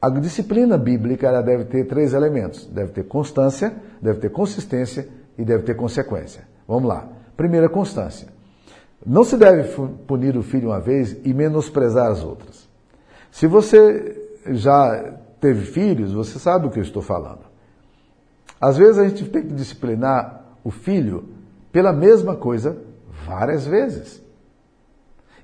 A 0.01 0.09
disciplina 0.09 0.77
bíblica 0.77 1.27
ela 1.27 1.41
deve 1.41 1.65
ter 1.65 1.85
três 1.87 2.13
elementos: 2.13 2.65
deve 2.67 2.93
ter 2.93 3.03
constância, 3.03 3.73
deve 4.01 4.21
ter 4.21 4.29
consistência 4.29 5.09
e 5.37 5.43
deve 5.43 5.63
ter 5.63 5.75
consequência. 5.75 6.47
Vamos 6.65 6.87
lá. 6.87 7.05
Primeira, 7.35 7.67
constância. 7.67 8.29
Não 9.05 9.25
se 9.25 9.35
deve 9.35 9.63
punir 10.07 10.37
o 10.37 10.41
filho 10.41 10.69
uma 10.69 10.79
vez 10.79 11.17
e 11.25 11.33
menosprezar 11.33 12.09
as 12.09 12.23
outras. 12.23 12.69
Se 13.29 13.45
você 13.45 14.37
já 14.51 15.15
teve 15.41 15.65
filhos, 15.65 16.13
você 16.13 16.39
sabe 16.39 16.67
o 16.67 16.69
que 16.69 16.79
eu 16.79 16.83
estou 16.83 17.01
falando. 17.01 17.41
Às 18.59 18.77
vezes 18.77 18.97
a 18.99 19.05
gente 19.05 19.25
tem 19.25 19.41
que 19.41 19.53
disciplinar 19.53 20.45
o 20.63 20.71
filho 20.71 21.38
pela 21.71 21.93
mesma 21.93 22.35
coisa 22.35 22.77
várias 23.25 23.65
vezes. 23.65 24.21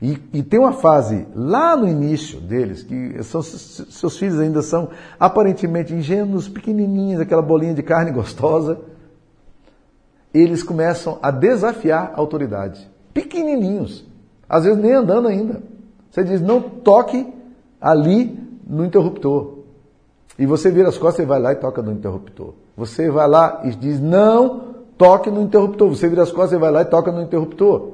E, 0.01 0.19
e, 0.33 0.43
tem 0.43 0.59
uma 0.59 0.73
fase 0.73 1.25
lá 1.33 1.75
no 1.75 1.87
início 1.87 2.39
deles, 2.41 2.83
que 2.83 3.23
são, 3.23 3.41
seus 3.41 4.17
filhos 4.17 4.39
ainda 4.39 4.61
são 4.61 4.89
aparentemente 5.17 5.93
ingênuos, 5.93 6.49
pequenininhos, 6.49 7.21
aquela 7.21 7.41
bolinha 7.41 7.73
de 7.73 7.81
carne 7.81 8.11
gostosa. 8.13 8.79
Eles 10.33 10.61
começam 10.63 11.17
a 11.21 11.31
desafiar 11.31 12.11
a 12.13 12.19
autoridade. 12.19 12.89
Pequenininhos. 13.13 14.05
Às 14.49 14.65
vezes 14.65 14.81
nem 14.81 14.93
andando 14.93 15.29
ainda. 15.29 15.63
Você 16.11 16.23
diz, 16.23 16.41
não 16.41 16.61
toque 16.61 17.33
ali 17.79 18.37
no 18.67 18.83
interruptor. 18.83 19.59
E 20.37 20.45
você 20.45 20.69
vira 20.69 20.89
as 20.89 20.97
costas 20.97 21.23
e 21.23 21.27
vai 21.27 21.39
lá 21.39 21.53
e 21.53 21.55
toca 21.55 21.81
no 21.81 21.93
interruptor. 21.93 22.53
Você 22.75 23.09
vai 23.09 23.27
lá 23.29 23.61
e 23.63 23.69
diz, 23.71 24.01
não 24.01 24.74
toque 24.97 25.29
no 25.29 25.41
interruptor. 25.41 25.89
Você 25.89 26.07
vira 26.07 26.23
as 26.23 26.31
costas, 26.31 26.51
você 26.51 26.57
vai 26.57 26.71
lá 26.71 26.81
e 26.81 26.85
toca 26.85 27.11
no 27.11 27.21
interruptor. 27.21 27.93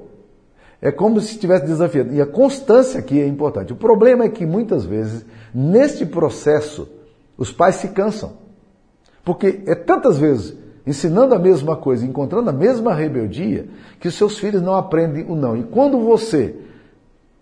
É 0.81 0.91
como 0.91 1.19
se 1.19 1.33
estivesse 1.33 1.65
desafiando. 1.65 2.13
E 2.13 2.21
a 2.21 2.25
constância 2.25 2.99
aqui 2.99 3.19
é 3.21 3.27
importante. 3.27 3.71
O 3.71 3.75
problema 3.75 4.25
é 4.25 4.29
que 4.29 4.45
muitas 4.45 4.83
vezes, 4.83 5.25
neste 5.53 6.05
processo, 6.05 6.87
os 7.37 7.51
pais 7.51 7.75
se 7.75 7.89
cansam. 7.89 8.33
Porque 9.23 9.61
é 9.67 9.75
tantas 9.75 10.17
vezes 10.17 10.57
ensinando 10.85 11.35
a 11.35 11.39
mesma 11.39 11.75
coisa, 11.75 12.05
encontrando 12.05 12.49
a 12.49 12.53
mesma 12.53 12.93
rebeldia, 12.93 13.67
que 13.99 14.07
os 14.07 14.15
seus 14.15 14.39
filhos 14.39 14.61
não 14.61 14.75
aprendem 14.75 15.25
o 15.29 15.35
não. 15.35 15.55
E 15.55 15.63
quando 15.63 15.99
você 15.99 16.55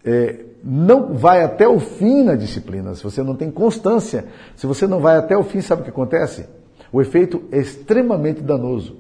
é, 0.04 0.42
não 0.64 1.14
vai 1.14 1.44
até 1.44 1.68
o 1.68 1.80
fim 1.80 2.24
na 2.24 2.36
disciplina, 2.36 2.94
se 2.96 3.04
você 3.04 3.24
não 3.24 3.36
tem 3.36 3.50
constância, 3.50 4.26
se 4.56 4.68
você 4.68 4.86
não 4.86 5.00
vai 5.00 5.18
até 5.18 5.38
o 5.38 5.44
fim, 5.44 5.62
sabe 5.62 5.82
o 5.82 5.86
que 5.86 5.90
acontece? 5.90 6.46
O 6.92 7.02
efeito 7.02 7.44
é 7.52 7.60
extremamente 7.60 8.42
danoso. 8.42 8.98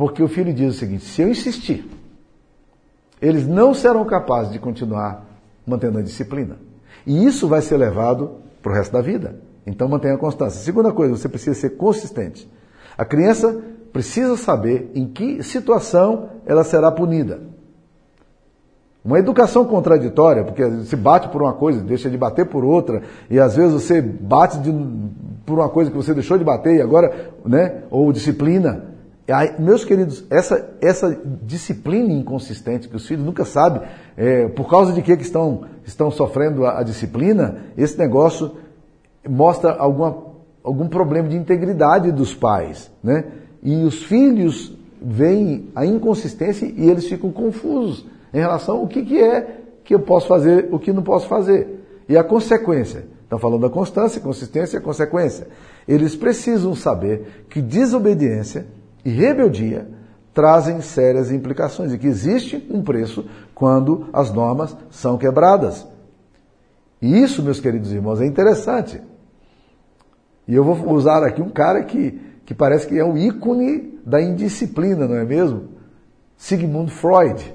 Porque 0.00 0.22
o 0.22 0.28
filho 0.28 0.50
diz 0.54 0.76
o 0.76 0.78
seguinte: 0.78 1.04
se 1.04 1.20
eu 1.20 1.28
insistir, 1.28 1.86
eles 3.20 3.46
não 3.46 3.74
serão 3.74 4.02
capazes 4.06 4.50
de 4.50 4.58
continuar 4.58 5.26
mantendo 5.66 5.98
a 5.98 6.02
disciplina. 6.02 6.56
E 7.06 7.26
isso 7.26 7.46
vai 7.46 7.60
ser 7.60 7.76
levado 7.76 8.36
para 8.62 8.72
o 8.72 8.74
resto 8.74 8.92
da 8.94 9.02
vida. 9.02 9.38
Então 9.66 9.86
mantenha 9.90 10.14
a 10.14 10.18
constância. 10.18 10.58
Segunda 10.58 10.90
coisa, 10.90 11.14
você 11.14 11.28
precisa 11.28 11.52
ser 11.52 11.76
consistente. 11.76 12.50
A 12.96 13.04
criança 13.04 13.60
precisa 13.92 14.38
saber 14.38 14.90
em 14.94 15.06
que 15.06 15.42
situação 15.42 16.30
ela 16.46 16.64
será 16.64 16.90
punida. 16.90 17.42
Uma 19.04 19.18
educação 19.18 19.66
contraditória, 19.66 20.44
porque 20.44 20.66
se 20.84 20.96
bate 20.96 21.28
por 21.28 21.42
uma 21.42 21.52
coisa, 21.52 21.82
deixa 21.82 22.08
de 22.08 22.16
bater 22.16 22.46
por 22.46 22.64
outra, 22.64 23.02
e 23.28 23.38
às 23.38 23.54
vezes 23.54 23.74
você 23.74 24.00
bate 24.00 24.60
de, 24.60 24.72
por 25.44 25.58
uma 25.58 25.68
coisa 25.68 25.90
que 25.90 25.96
você 25.96 26.14
deixou 26.14 26.38
de 26.38 26.44
bater 26.44 26.76
e 26.76 26.80
agora, 26.80 27.32
né, 27.44 27.82
ou 27.90 28.10
disciplina, 28.14 28.89
meus 29.58 29.84
queridos, 29.84 30.24
essa, 30.30 30.76
essa 30.80 31.16
disciplina 31.42 32.12
inconsistente 32.12 32.88
que 32.88 32.96
os 32.96 33.06
filhos 33.06 33.24
nunca 33.24 33.44
sabem 33.44 33.82
é, 34.16 34.48
por 34.48 34.68
causa 34.68 34.92
de 34.92 35.02
que, 35.02 35.16
que 35.16 35.22
estão, 35.22 35.64
estão 35.84 36.10
sofrendo 36.10 36.66
a, 36.66 36.80
a, 36.80 36.82
disciplina, 36.82 37.58
esse 37.76 37.98
negócio 37.98 38.56
mostra 39.28 39.72
alguma, 39.72 40.18
algum 40.64 40.88
problema 40.88 41.28
de 41.28 41.36
integridade 41.36 42.10
dos 42.10 42.34
pais. 42.34 42.90
Né? 43.02 43.24
E 43.62 43.84
os 43.84 44.02
filhos 44.02 44.76
veem 45.00 45.70
a 45.74 45.86
inconsistência 45.86 46.66
e 46.66 46.88
eles 46.88 47.06
ficam 47.06 47.30
confusos 47.30 48.06
em 48.34 48.38
relação 48.38 48.78
ao 48.78 48.86
que, 48.86 49.02
que 49.02 49.18
é 49.18 49.58
que 49.84 49.94
eu 49.94 50.00
posso 50.00 50.26
fazer, 50.26 50.68
o 50.72 50.78
que 50.78 50.92
não 50.92 51.02
posso 51.02 51.26
fazer. 51.26 51.84
E 52.08 52.16
a 52.16 52.24
consequência. 52.24 53.04
Estão 53.22 53.38
falando 53.38 53.62
da 53.62 53.70
constância, 53.70 54.20
consistência 54.20 54.78
e 54.78 54.80
consequência. 54.80 55.46
Eles 55.86 56.16
precisam 56.16 56.74
saber 56.74 57.44
que 57.48 57.62
desobediência 57.62 58.66
e 59.04 59.10
rebeldia 59.10 59.88
trazem 60.32 60.80
sérias 60.80 61.30
implicações 61.30 61.92
e 61.92 61.98
que 61.98 62.06
existe 62.06 62.66
um 62.70 62.82
preço 62.82 63.26
quando 63.54 64.08
as 64.12 64.32
normas 64.32 64.76
são 64.90 65.18
quebradas. 65.18 65.86
E 67.02 67.22
isso, 67.22 67.42
meus 67.42 67.60
queridos 67.60 67.92
irmãos, 67.92 68.20
é 68.20 68.26
interessante. 68.26 69.00
E 70.46 70.54
eu 70.54 70.64
vou 70.64 70.92
usar 70.92 71.24
aqui 71.24 71.40
um 71.40 71.48
cara 71.48 71.82
que, 71.82 72.20
que 72.44 72.54
parece 72.54 72.86
que 72.86 72.98
é 72.98 73.04
o 73.04 73.16
ícone 73.16 73.98
da 74.04 74.20
indisciplina, 74.20 75.06
não 75.06 75.16
é 75.16 75.24
mesmo? 75.24 75.68
Sigmund 76.36 76.90
Freud. 76.90 77.54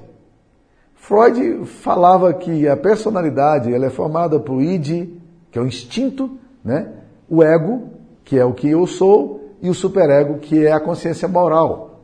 Freud 0.94 1.66
falava 1.66 2.32
que 2.34 2.68
a 2.68 2.76
personalidade 2.76 3.72
ela 3.72 3.86
é 3.86 3.90
formada 3.90 4.40
por 4.40 4.60
id, 4.60 5.08
que 5.50 5.58
é 5.58 5.62
o 5.62 5.66
instinto, 5.66 6.38
né? 6.64 6.92
o 7.28 7.42
ego, 7.42 7.90
que 8.24 8.38
é 8.38 8.44
o 8.44 8.52
que 8.52 8.68
eu 8.68 8.86
sou, 8.86 9.45
e 9.62 9.70
o 9.70 9.74
superego, 9.74 10.38
que 10.38 10.66
é 10.66 10.72
a 10.72 10.80
consciência 10.80 11.26
moral. 11.26 12.00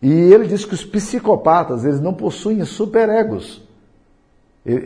E 0.00 0.10
ele 0.10 0.46
diz 0.46 0.64
que 0.64 0.74
os 0.74 0.84
psicopatas, 0.84 1.84
eles 1.84 2.00
não 2.00 2.14
possuem 2.14 2.64
superegos. 2.64 3.66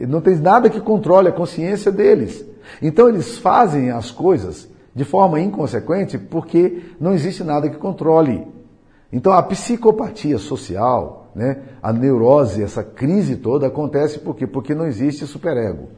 Não 0.09 0.21
tem 0.21 0.37
nada 0.37 0.69
que 0.69 0.81
controle 0.81 1.29
a 1.29 1.33
consciência 1.33 1.91
deles. 1.91 2.45
Então 2.83 3.09
eles 3.09 3.39
fazem 3.39 3.91
as 3.91 4.11
coisas 4.11 4.69
de 4.95 5.05
forma 5.05 5.41
inconsequente 5.41 6.19
porque 6.19 6.83
não 7.01 7.13
existe 7.13 7.43
nada 7.43 7.69
que 7.69 7.77
controle. 7.77 8.47
Então 9.13 9.33
a 9.33 9.43
psicopatia 9.43 10.39
social, 10.39 11.31
né, 11.35 11.63
a 11.83 11.93
neurose, 11.93 12.63
essa 12.63 12.83
crise 12.83 13.37
toda 13.37 13.67
acontece 13.67 14.19
por 14.19 14.37
quê? 14.37 14.47
Porque 14.47 14.75
não 14.75 14.87
existe 14.87 15.27
superego. 15.27 15.89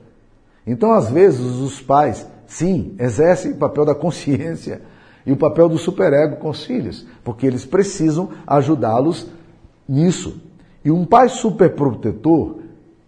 Então 0.66 0.92
às 0.92 1.11
vezes 1.11 1.40
os 1.40 1.80
pais, 1.80 2.26
sim, 2.46 2.94
exercem 2.98 3.52
o 3.52 3.56
papel 3.56 3.85
da 3.85 3.94
consciência, 3.94 4.80
e 5.24 5.32
o 5.32 5.37
papel 5.37 5.68
do 5.68 5.78
superego 5.78 6.37
com 6.37 6.50
os 6.50 6.64
filhos, 6.64 7.06
porque 7.22 7.46
eles 7.46 7.64
precisam 7.64 8.30
ajudá-los 8.46 9.26
nisso. 9.88 10.40
E 10.85 10.90
um 10.90 11.04
pai 11.04 11.28
superprotetor 11.28 12.56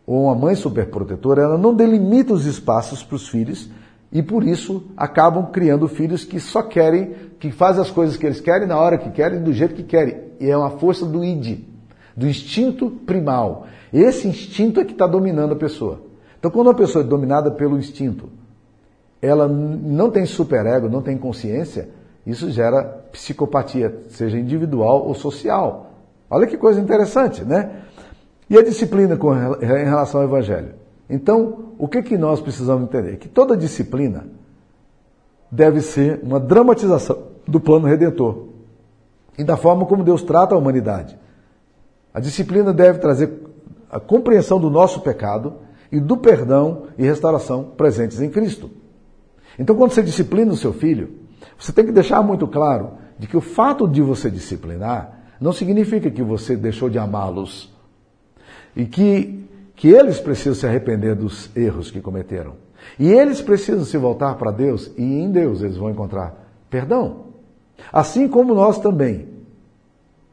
ou 0.07 0.25
uma 0.25 0.35
mãe 0.35 0.55
superprotetora, 0.55 1.43
ela 1.43 1.59
não 1.59 1.75
delimita 1.75 2.33
os 2.33 2.47
espaços 2.47 3.03
para 3.03 3.17
os 3.17 3.29
filhos 3.29 3.71
e 4.13 4.23
por 4.23 4.45
isso 4.45 4.85
acabam 4.97 5.47
criando 5.51 5.89
filhos 5.89 6.25
que 6.25 6.39
só 6.39 6.63
querem, 6.63 7.15
que 7.41 7.51
fazem 7.51 7.83
as 7.83 7.91
coisas 7.91 8.17
que 8.17 8.27
eles 8.27 8.41
querem 8.41 8.69
na 8.69 8.79
hora 8.79 8.99
que 8.99 9.11
querem, 9.11 9.43
do 9.43 9.53
jeito 9.53 9.75
que 9.75 9.83
querem. 9.83 10.17
E 10.39 10.49
é 10.49 10.57
uma 10.57 10.71
força 10.71 11.05
do 11.05 11.25
id, 11.25 11.65
do 12.17 12.29
instinto 12.29 12.91
primal. 12.91 13.67
Esse 13.93 14.29
instinto 14.29 14.79
é 14.79 14.85
que 14.85 14.93
está 14.93 15.07
dominando 15.07 15.53
a 15.53 15.57
pessoa. 15.57 16.03
Então, 16.39 16.51
quando 16.51 16.67
uma 16.67 16.75
pessoa 16.75 17.03
é 17.03 17.09
dominada 17.09 17.51
pelo 17.51 17.79
instinto, 17.79 18.29
ela 19.21 19.49
não 19.49 20.11
tem 20.11 20.27
superego, 20.27 20.89
não 20.89 21.01
tem 21.01 21.17
consciência, 21.17 21.89
isso 22.27 22.51
gera 22.51 22.83
psicopatia, 23.13 24.03
seja 24.09 24.39
individual 24.39 25.07
ou 25.07 25.15
social. 25.15 25.91
Olha 26.31 26.47
que 26.47 26.57
coisa 26.57 26.81
interessante, 26.81 27.45
né? 27.45 27.83
E 28.49 28.59
a 28.59 28.63
disciplina 28.63 29.17
com, 29.17 29.35
em 29.35 29.85
relação 29.85 30.21
ao 30.21 30.27
Evangelho? 30.27 30.75
Então, 31.09 31.75
o 31.79 31.87
que, 31.87 32.03
que 32.03 32.17
nós 32.17 32.41
precisamos 32.41 32.85
entender? 32.85 33.19
Que 33.19 33.29
toda 33.29 33.57
disciplina 33.57 34.27
deve 35.51 35.81
ser 35.81 36.21
uma 36.23 36.41
dramatização 36.41 37.35
do 37.47 37.61
plano 37.61 37.87
redentor 37.87 38.49
e 39.39 39.45
da 39.45 39.57
forma 39.57 39.85
como 39.85 40.03
Deus 40.03 40.23
trata 40.23 40.55
a 40.55 40.59
humanidade. 40.59 41.19
A 42.13 42.21
disciplina 42.21 42.73
deve 42.73 42.99
trazer 43.01 43.31
a 43.91 44.01
compreensão 44.01 44.59
do 44.59 44.71
nosso 44.71 45.01
pecado 45.01 45.55
e 45.93 46.01
do 46.01 46.17
perdão 46.17 46.85
e 46.97 47.05
restauração 47.05 47.65
presentes 47.77 48.21
em 48.21 48.31
Cristo. 48.31 48.71
Então, 49.59 49.77
quando 49.77 49.93
você 49.93 50.03
disciplina 50.03 50.53
o 50.53 50.57
seu 50.57 50.73
filho, 50.73 51.24
você 51.59 51.73
tem 51.73 51.85
que 51.85 51.93
deixar 51.93 52.23
muito 52.23 52.47
claro 52.47 52.93
de 53.19 53.27
que 53.27 53.37
o 53.37 53.41
fato 53.41 53.89
de 53.89 54.03
você 54.03 54.31
disciplinar 54.31 55.25
não 55.41 55.53
significa 55.53 56.11
que 56.11 56.23
você 56.23 56.57
deixou 56.57 56.89
de 56.89 56.99
amá-los 56.99 57.73
e 58.75 58.85
que, 58.85 59.49
que 59.75 59.89
eles 59.89 60.21
precisam 60.21 60.55
se 60.55 60.67
arrepender 60.67 61.15
dos 61.15 61.55
erros 61.57 61.91
que 61.91 62.01
cometeram. 62.01 62.55
E 62.99 63.11
eles 63.11 63.41
precisam 63.41 63.85
se 63.85 63.97
voltar 63.97 64.35
para 64.35 64.51
Deus 64.51 64.91
e 64.97 65.03
em 65.03 65.31
Deus 65.31 65.63
eles 65.63 65.77
vão 65.77 65.91
encontrar 65.91 66.35
perdão. 66.69 67.27
Assim 67.93 68.29
como 68.29 68.55
nós 68.55 68.79
também 68.79 69.29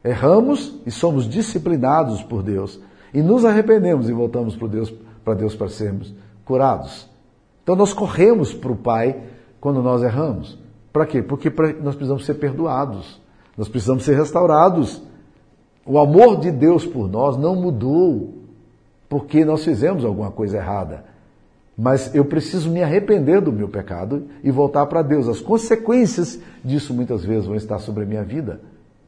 erramos 0.04 0.80
e 0.84 0.90
somos 0.90 1.28
disciplinados 1.28 2.22
por 2.22 2.42
Deus 2.42 2.80
e 3.14 3.22
nos 3.22 3.44
arrependemos 3.44 4.08
e 4.08 4.12
voltamos 4.12 4.56
para 4.56 4.68
Deus 4.68 4.92
para 5.24 5.34
Deus 5.34 5.54
para 5.54 5.68
sermos 5.68 6.12
curados. 6.44 7.08
Então 7.62 7.76
nós 7.76 7.92
corremos 7.92 8.52
para 8.52 8.72
o 8.72 8.76
Pai 8.76 9.22
quando 9.60 9.82
nós 9.82 10.02
erramos. 10.02 10.58
Para 10.92 11.06
quê? 11.06 11.22
Porque 11.22 11.50
nós 11.82 11.94
precisamos 11.94 12.24
ser 12.26 12.34
perdoados. 12.34 13.20
Nós 13.56 13.68
precisamos 13.68 14.04
ser 14.04 14.16
restaurados. 14.16 15.02
O 15.86 15.98
amor 15.98 16.38
de 16.38 16.50
Deus 16.50 16.86
por 16.86 17.08
nós 17.08 17.36
não 17.36 17.56
mudou 17.56 18.34
porque 19.08 19.44
nós 19.44 19.64
fizemos 19.64 20.04
alguma 20.04 20.30
coisa 20.30 20.58
errada. 20.58 21.04
Mas 21.76 22.14
eu 22.14 22.24
preciso 22.24 22.70
me 22.70 22.82
arrepender 22.82 23.40
do 23.40 23.52
meu 23.52 23.68
pecado 23.68 24.24
e 24.44 24.50
voltar 24.50 24.86
para 24.86 25.02
Deus. 25.02 25.28
As 25.28 25.40
consequências 25.40 26.38
disso 26.64 26.92
muitas 26.92 27.24
vezes 27.24 27.46
vão 27.46 27.56
estar 27.56 27.78
sobre 27.78 28.04
a 28.04 28.06
minha 28.06 28.22
vida. 28.22 28.60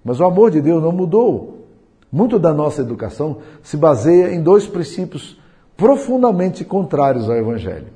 Mas 0.04 0.20
o 0.20 0.24
amor 0.24 0.50
de 0.50 0.60
Deus 0.60 0.82
não 0.82 0.92
mudou. 0.92 1.66
Muito 2.10 2.38
da 2.38 2.52
nossa 2.52 2.80
educação 2.80 3.38
se 3.62 3.76
baseia 3.76 4.32
em 4.34 4.42
dois 4.42 4.66
princípios 4.66 5.38
profundamente 5.76 6.64
contrários 6.64 7.28
ao 7.28 7.36
Evangelho. 7.36 7.88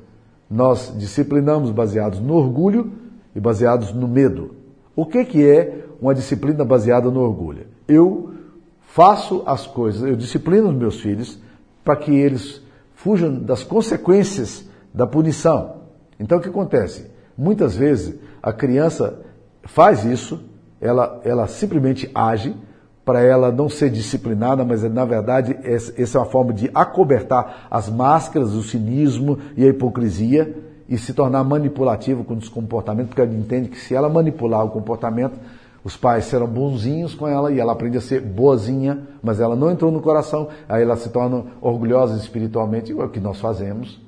Nós 0.51 0.93
disciplinamos 0.97 1.71
baseados 1.71 2.21
no 2.21 2.35
orgulho 2.35 2.93
e 3.39 3.41
baseados 3.41 3.93
no 3.93 4.09
medo. 4.09 4.57
O 4.97 5.07
que, 5.07 5.25
que 5.25 5.49
é 5.49 5.85
uma 6.03 6.13
disciplina 6.13 6.65
baseada 6.65 7.09
no 7.09 7.21
orgulho? 7.21 7.69
Eu 7.87 8.35
faço 8.81 9.45
as 9.47 9.65
coisas, 9.65 10.03
eu 10.03 10.17
disciplino 10.17 10.69
os 10.69 10.75
meus 10.75 11.01
filhos 11.01 11.39
para 11.85 11.95
que 11.95 12.13
eles 12.13 12.61
fujam 12.97 13.33
das 13.33 13.63
consequências 13.63 14.69
da 14.93 15.07
punição. 15.07 15.83
Então 16.19 16.39
o 16.39 16.41
que 16.41 16.49
acontece? 16.49 17.09
Muitas 17.37 17.77
vezes 17.77 18.19
a 18.43 18.53
criança 18.53 19.21
faz 19.63 20.05
isso, 20.05 20.41
ela, 20.81 21.21
ela 21.23 21.47
simplesmente 21.47 22.11
age 22.13 22.57
para 23.05 23.21
ela 23.21 23.53
não 23.53 23.69
ser 23.69 23.89
disciplinada, 23.89 24.65
mas 24.65 24.83
na 24.83 25.05
verdade 25.05 25.57
essa 25.63 26.19
é 26.19 26.21
uma 26.21 26.27
forma 26.27 26.53
de 26.53 26.69
acobertar 26.75 27.69
as 27.71 27.89
máscaras, 27.89 28.53
o 28.55 28.65
cinismo 28.65 29.39
e 29.57 29.65
a 29.65 29.69
hipocrisia 29.69 30.68
e 30.89 30.97
se 30.97 31.13
tornar 31.13 31.45
manipulativo 31.45 32.25
com 32.25 32.35
os 32.35 32.49
comportamentos, 32.49 33.09
porque 33.09 33.21
ela 33.21 33.35
entende 33.35 33.69
que 33.69 33.79
se 33.79 33.95
ela 33.95 34.09
manipular 34.09 34.65
o 34.65 34.71
comportamento, 34.71 35.39
os 35.85 35.97
pais 35.97 36.25
serão 36.25 36.47
bonzinhos 36.47 37.15
com 37.15 37.29
ela 37.29 37.53
e 37.53 37.61
ela 37.61 37.73
aprende 37.73 37.99
a 37.99 38.01
ser 38.01 38.21
boazinha, 38.21 39.07
mas 39.23 39.41
ela 39.41 39.55
não 39.55 39.71
entrou 39.71 39.93
no 39.93 40.01
coração, 40.01 40.49
aí 40.69 40.83
ela 40.83 40.97
se 40.97 41.09
torna 41.11 41.45
orgulhosa 41.61 42.17
espiritualmente, 42.17 42.91
igual 42.91 43.09
que 43.09 43.21
nós 43.21 43.41
fazemos. 43.41 44.01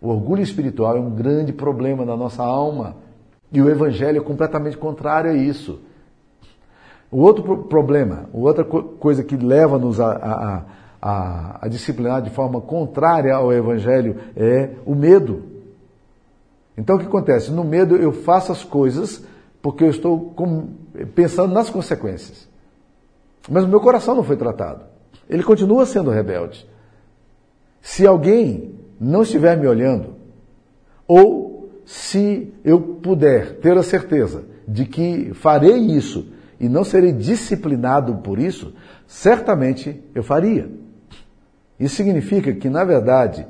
O 0.00 0.08
orgulho 0.08 0.42
espiritual 0.42 0.96
é 0.96 1.00
um 1.00 1.10
grande 1.10 1.52
problema 1.52 2.06
da 2.06 2.16
nossa 2.16 2.42
alma. 2.42 2.96
E 3.52 3.60
o 3.60 3.68
evangelho 3.68 4.18
é 4.18 4.24
completamente 4.24 4.76
contrário 4.76 5.30
a 5.30 5.34
isso. 5.34 5.80
O 7.10 7.18
outro 7.18 7.64
problema, 7.64 8.30
outra 8.32 8.64
coisa 8.64 9.24
que 9.24 9.36
leva-nos 9.36 10.00
a, 10.00 10.12
a, 10.12 10.62
a, 11.02 11.58
a, 11.62 11.68
disciplinar 11.68 12.22
de 12.22 12.30
forma 12.30 12.60
contrária 12.60 13.34
ao 13.34 13.52
evangelho 13.52 14.16
é 14.36 14.70
o 14.86 14.94
medo. 14.94 15.42
Então 16.80 16.96
o 16.96 16.98
que 16.98 17.04
acontece? 17.04 17.50
No 17.50 17.62
medo 17.62 17.94
eu 17.94 18.10
faço 18.10 18.50
as 18.50 18.64
coisas 18.64 19.22
porque 19.60 19.84
eu 19.84 19.90
estou 19.90 20.34
pensando 21.14 21.52
nas 21.52 21.68
consequências. 21.68 22.48
Mas 23.50 23.64
o 23.64 23.68
meu 23.68 23.80
coração 23.80 24.14
não 24.14 24.24
foi 24.24 24.36
tratado. 24.36 24.84
Ele 25.28 25.42
continua 25.42 25.84
sendo 25.84 26.10
rebelde. 26.10 26.66
Se 27.82 28.06
alguém 28.06 28.74
não 28.98 29.22
estiver 29.22 29.58
me 29.58 29.66
olhando, 29.66 30.14
ou 31.06 31.68
se 31.84 32.50
eu 32.64 32.80
puder 32.80 33.56
ter 33.56 33.76
a 33.76 33.82
certeza 33.82 34.44
de 34.66 34.86
que 34.86 35.34
farei 35.34 35.76
isso 35.76 36.32
e 36.58 36.66
não 36.66 36.82
serei 36.82 37.12
disciplinado 37.12 38.16
por 38.16 38.38
isso, 38.38 38.72
certamente 39.06 40.02
eu 40.14 40.22
faria. 40.22 40.70
Isso 41.78 41.96
significa 41.96 42.54
que, 42.54 42.70
na 42.70 42.84
verdade, 42.84 43.46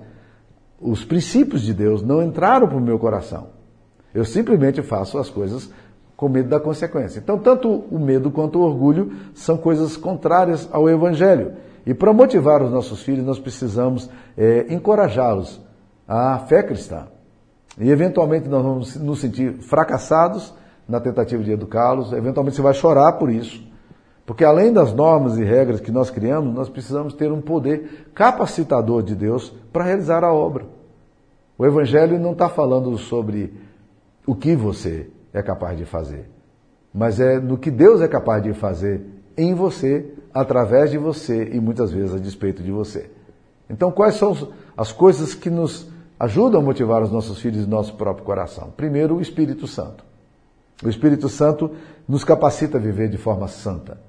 os 0.81 1.05
princípios 1.05 1.63
de 1.63 1.75
Deus 1.75 2.03
não 2.03 2.23
entraram 2.23 2.67
para 2.67 2.77
o 2.77 2.81
meu 2.81 2.99
coração. 2.99 3.49
Eu 4.15 4.25
simplesmente 4.25 4.83
faço 4.83 5.19
as 5.19 5.29
coisas 5.29 5.71
com 6.17 6.29
medo 6.29 6.49
da 6.49 6.59
consequência. 6.59 7.19
Então, 7.19 7.39
tanto 7.39 7.69
o 7.69 7.99
medo 7.99 8.31
quanto 8.31 8.59
o 8.59 8.63
orgulho 8.63 9.13
são 9.35 9.57
coisas 9.57 9.97
contrárias 9.97 10.69
ao 10.73 10.89
Evangelho. 10.89 11.53
E 11.87 11.95
para 11.95 12.13
motivar 12.13 12.63
os 12.63 12.71
nossos 12.71 13.03
filhos, 13.03 13.25
nós 13.25 13.39
precisamos 13.39 14.11
é, 14.37 14.67
encorajá-los 14.73 15.61
à 16.07 16.39
fé 16.41 16.63
cristã. 16.63 17.07
E 17.79 17.91
eventualmente 17.91 18.49
nós 18.49 18.63
vamos 18.63 18.97
nos 18.97 19.21
sentir 19.21 19.55
fracassados 19.63 20.53
na 20.89 21.01
tentativa 21.01 21.43
de 21.43 21.53
educá-los, 21.53 22.13
eventualmente 22.13 22.57
você 22.57 22.63
vai 22.63 22.75
chorar 22.75 23.13
por 23.13 23.31
isso. 23.31 23.70
Porque 24.31 24.45
além 24.45 24.73
das 24.73 24.93
normas 24.93 25.37
e 25.39 25.43
regras 25.43 25.81
que 25.81 25.91
nós 25.91 26.09
criamos, 26.09 26.55
nós 26.55 26.69
precisamos 26.69 27.15
ter 27.15 27.33
um 27.33 27.41
poder 27.41 28.13
capacitador 28.15 29.03
de 29.03 29.17
Deus 29.17 29.53
para 29.73 29.83
realizar 29.83 30.23
a 30.23 30.33
obra. 30.33 30.67
O 31.59 31.67
Evangelho 31.67 32.17
não 32.17 32.31
está 32.31 32.49
falando 32.49 32.97
sobre 32.97 33.53
o 34.25 34.37
que 34.37 34.55
você 34.55 35.11
é 35.33 35.43
capaz 35.43 35.77
de 35.77 35.85
fazer, 35.85 36.31
mas 36.95 37.19
é 37.19 37.41
no 37.41 37.59
que 37.59 37.73
Deus 37.73 38.01
é 38.01 38.07
capaz 38.07 38.41
de 38.41 38.53
fazer 38.53 39.05
em 39.37 39.53
você, 39.53 40.15
através 40.33 40.93
de 40.93 40.97
você 40.97 41.51
e 41.53 41.59
muitas 41.59 41.91
vezes 41.91 42.15
a 42.15 42.19
despeito 42.21 42.63
de 42.63 42.71
você. 42.71 43.11
Então, 43.69 43.91
quais 43.91 44.15
são 44.15 44.53
as 44.77 44.93
coisas 44.93 45.35
que 45.35 45.51
nos 45.51 45.91
ajudam 46.21 46.61
a 46.61 46.65
motivar 46.65 47.03
os 47.03 47.11
nossos 47.11 47.41
filhos 47.41 47.65
e 47.65 47.69
nosso 47.69 47.97
próprio 47.97 48.25
coração? 48.25 48.73
Primeiro, 48.77 49.17
o 49.17 49.21
Espírito 49.21 49.67
Santo. 49.67 50.05
O 50.85 50.89
Espírito 50.89 51.29
Santo 51.29 51.73
nos 52.07 52.23
capacita 52.23 52.79
a 52.79 52.81
viver 52.81 53.09
de 53.09 53.19
forma 53.19 53.49
santa. 53.49 54.09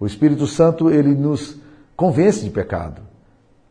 O 0.00 0.06
Espírito 0.06 0.46
Santo, 0.46 0.90
ele 0.90 1.14
nos 1.14 1.60
convence 1.94 2.42
de 2.42 2.50
pecado. 2.50 3.02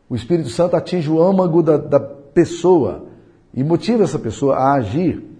O 0.08 0.16
Espírito 0.16 0.48
Santo 0.48 0.76
atinge 0.76 1.10
o 1.10 1.20
âmago 1.20 1.62
da, 1.62 1.76
da 1.76 2.00
pessoa 2.00 3.06
e 3.52 3.62
motiva 3.62 4.04
essa 4.04 4.18
pessoa 4.18 4.54
a 4.56 4.74
agir 4.74 5.30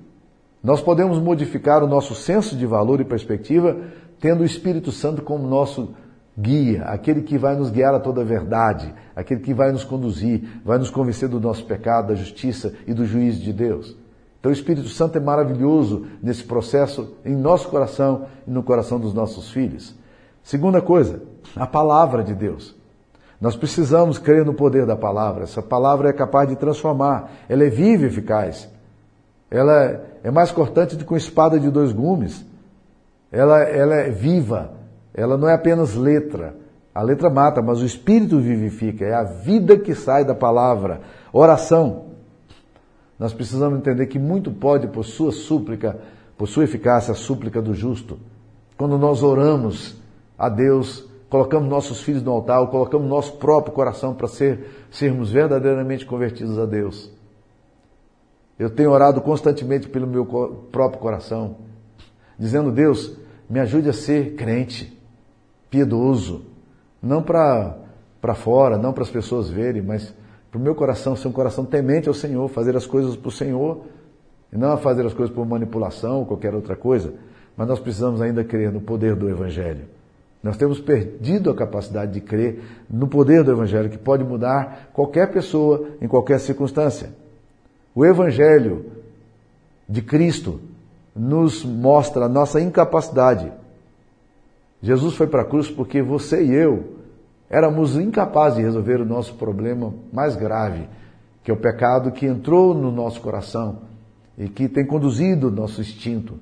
nós 0.63 0.83
podemos 0.83 1.19
modificar 1.19 1.83
o 1.83 1.89
nosso 1.89 2.15
senso 2.15 2.55
de 2.55 2.67
valor 2.67 3.01
e 3.01 3.05
perspectiva 3.05 3.77
tendo 4.21 4.43
o 4.43 4.45
Espírito 4.45 4.93
Santo 4.93 5.23
como 5.23 5.49
nosso 5.49 5.95
guia, 6.39 6.83
aquele 6.85 7.23
que 7.23 7.39
vai 7.39 7.57
nos 7.57 7.71
guiar 7.71 7.95
a 7.95 8.01
toda 8.01 8.21
a 8.21 8.25
verdade, 8.25 8.95
aquele 9.17 9.41
que 9.41 9.55
vai 9.55 9.73
nos 9.73 9.85
conduzir, 9.85 10.61
vai 10.63 10.79
nos 10.79 10.91
convencer 10.91 11.29
do 11.29 11.41
nosso 11.41 11.65
pecado, 11.65 12.09
da 12.09 12.15
justiça 12.15 12.75
e 12.87 12.93
do 12.93 13.07
juízo 13.07 13.41
de 13.41 13.53
Deus. 13.53 13.97
Então 14.39 14.51
o 14.51 14.55
Espírito 14.55 14.89
Santo 14.89 15.17
é 15.17 15.21
maravilhoso 15.21 16.07
nesse 16.23 16.45
processo 16.45 17.15
em 17.25 17.35
nosso 17.35 17.69
coração 17.69 18.27
e 18.47 18.51
no 18.51 18.63
coração 18.63 19.01
dos 19.01 19.15
nossos 19.15 19.51
filhos. 19.51 19.95
Segunda 20.43 20.81
coisa, 20.81 21.23
a 21.55 21.67
palavra 21.67 22.23
de 22.23 22.35
Deus. 22.35 22.75
Nós 23.41 23.57
precisamos 23.57 24.19
crer 24.19 24.45
no 24.45 24.53
poder 24.53 24.85
da 24.85 24.97
palavra. 24.97 25.45
Essa 25.45 25.63
palavra 25.63 26.11
é 26.11 26.13
capaz 26.13 26.49
de 26.49 26.57
transformar, 26.57 27.31
ela 27.49 27.65
é 27.65 27.71
viva 27.71 28.05
e 28.05 28.07
eficaz. 28.07 28.69
Ela 29.51 30.05
é 30.23 30.31
mais 30.31 30.53
cortante 30.53 30.95
do 30.95 31.05
que 31.05 31.13
uma 31.13 31.19
espada 31.19 31.59
de 31.59 31.71
dois 31.71 31.93
gumes. 31.93 32.45
Ela, 33.33 33.63
ela 33.63 33.95
é 33.97 34.11
viva. 34.11 34.73
Ela 35.13 35.37
não 35.37 35.49
é 35.49 35.55
apenas 35.55 35.95
letra. 35.95 36.55
A, 36.95 37.01
A 37.01 37.03
letra 37.03 37.31
mata, 37.31 37.63
mas 37.63 37.81
o 37.81 37.87
espírito 37.87 38.39
vivifica. 38.39 39.05
É 39.05 39.15
a 39.15 39.25
vida 39.25 39.79
que 39.79 39.95
sai 39.95 40.25
da 40.25 40.35
palavra. 40.35 41.01
Oração. 41.33 42.11
Nós 43.19 43.33
precisamos 43.33 43.79
entender 43.79 44.07
que 44.07 44.19
muito 44.19 44.51
pode, 44.51 44.87
por 44.87 45.05
sua 45.05 45.33
súplica, 45.33 45.99
por 46.39 46.47
sua 46.47 46.65
eficácia, 46.65 47.13
a 47.13 47.15
súplica 47.15 47.61
do 47.61 47.75
justo. 47.75 48.19
Quando 48.77 48.97
nós 48.99 49.23
oramos 49.23 50.00
a 50.41 50.49
Deus, 50.49 51.07
colocamos 51.29 51.69
nossos 51.69 52.01
filhos 52.01 52.23
no 52.23 52.33
altar, 52.33 52.67
colocamos 52.69 53.07
nosso 53.07 53.37
próprio 53.37 53.75
coração 53.75 54.15
para 54.15 54.27
ser, 54.27 54.87
sermos 54.91 55.31
verdadeiramente 55.31 56.07
convertidos 56.07 56.59
a 56.59 56.65
Deus. 56.65 57.13
Eu 58.59 58.71
tenho 58.71 58.91
orado 58.91 59.21
constantemente 59.21 59.87
pelo 59.87 60.07
meu 60.07 60.25
próprio 60.73 60.99
coração, 60.99 61.57
dizendo: 62.39 62.73
Deus, 62.73 63.19
me 63.51 63.61
ajude 63.61 63.91
a 63.91 63.93
ser 63.93 64.35
crente, 64.35 64.99
piedoso, 65.69 66.47
não 67.03 67.23
para 67.23 67.77
fora, 68.35 68.79
não 68.79 68.95
para 68.95 69.03
as 69.03 69.11
pessoas 69.11 69.51
verem, 69.51 69.83
mas 69.83 70.15
para 70.51 70.59
o 70.59 70.63
meu 70.63 70.75
coração 70.75 71.15
ser 71.15 71.29
um 71.29 71.33
coração 71.33 71.67
temente 71.67 72.09
ao 72.09 72.15
Senhor, 72.15 72.49
fazer 72.49 72.75
as 72.75 72.87
coisas 72.87 73.15
para 73.15 73.29
o 73.29 73.33
Senhor, 73.33 73.83
e 74.51 74.57
não 74.57 74.73
a 74.73 74.79
fazer 74.79 75.05
as 75.05 75.13
coisas 75.13 75.35
por 75.35 75.45
manipulação 75.47 76.21
ou 76.21 76.27
qualquer 76.27 76.55
outra 76.55 76.75
coisa. 76.75 77.13
Mas 77.55 77.69
nós 77.69 77.79
precisamos 77.79 78.23
ainda 78.23 78.43
crer 78.43 78.73
no 78.73 78.81
poder 78.81 79.15
do 79.15 79.29
Evangelho. 79.29 80.00
Nós 80.43 80.57
temos 80.57 80.81
perdido 80.81 81.51
a 81.51 81.55
capacidade 81.55 82.13
de 82.13 82.21
crer 82.21 82.63
no 82.89 83.07
poder 83.07 83.45
do 83.45 83.53
Evangelho, 83.53 83.91
que 83.91 83.99
pode 83.99 84.25
mudar 84.25 84.91
qualquer 84.93 85.31
pessoa 85.31 85.89
em 86.01 86.09
qualquer 86.09 86.41
circunstância. 86.41 87.11
O 87.95 88.07
Evangelho 88.07 88.87
de 89.87 90.01
Cristo 90.01 90.61
nos 91.15 91.65
mostra 91.65 92.25
a 92.25 92.29
nossa 92.29 92.61
incapacidade. 92.61 93.53
Jesus 94.83 95.15
foi 95.15 95.27
para 95.27 95.43
a 95.43 95.45
cruz 95.45 95.69
porque 95.69 96.01
você 96.01 96.43
e 96.43 96.55
eu 96.55 96.97
éramos 97.51 97.97
incapazes 97.97 98.59
de 98.59 98.65
resolver 98.65 99.01
o 99.01 99.05
nosso 99.05 99.35
problema 99.35 99.93
mais 100.13 100.37
grave, 100.37 100.89
que 101.43 101.51
é 101.51 101.55
o 101.55 101.57
pecado 101.57 102.13
que 102.13 102.25
entrou 102.25 102.73
no 102.73 102.91
nosso 102.91 103.21
coração 103.21 103.81
e 104.39 104.49
que 104.49 104.69
tem 104.69 104.87
conduzido 104.87 105.49
o 105.49 105.51
nosso 105.51 105.83
instinto. 105.83 106.35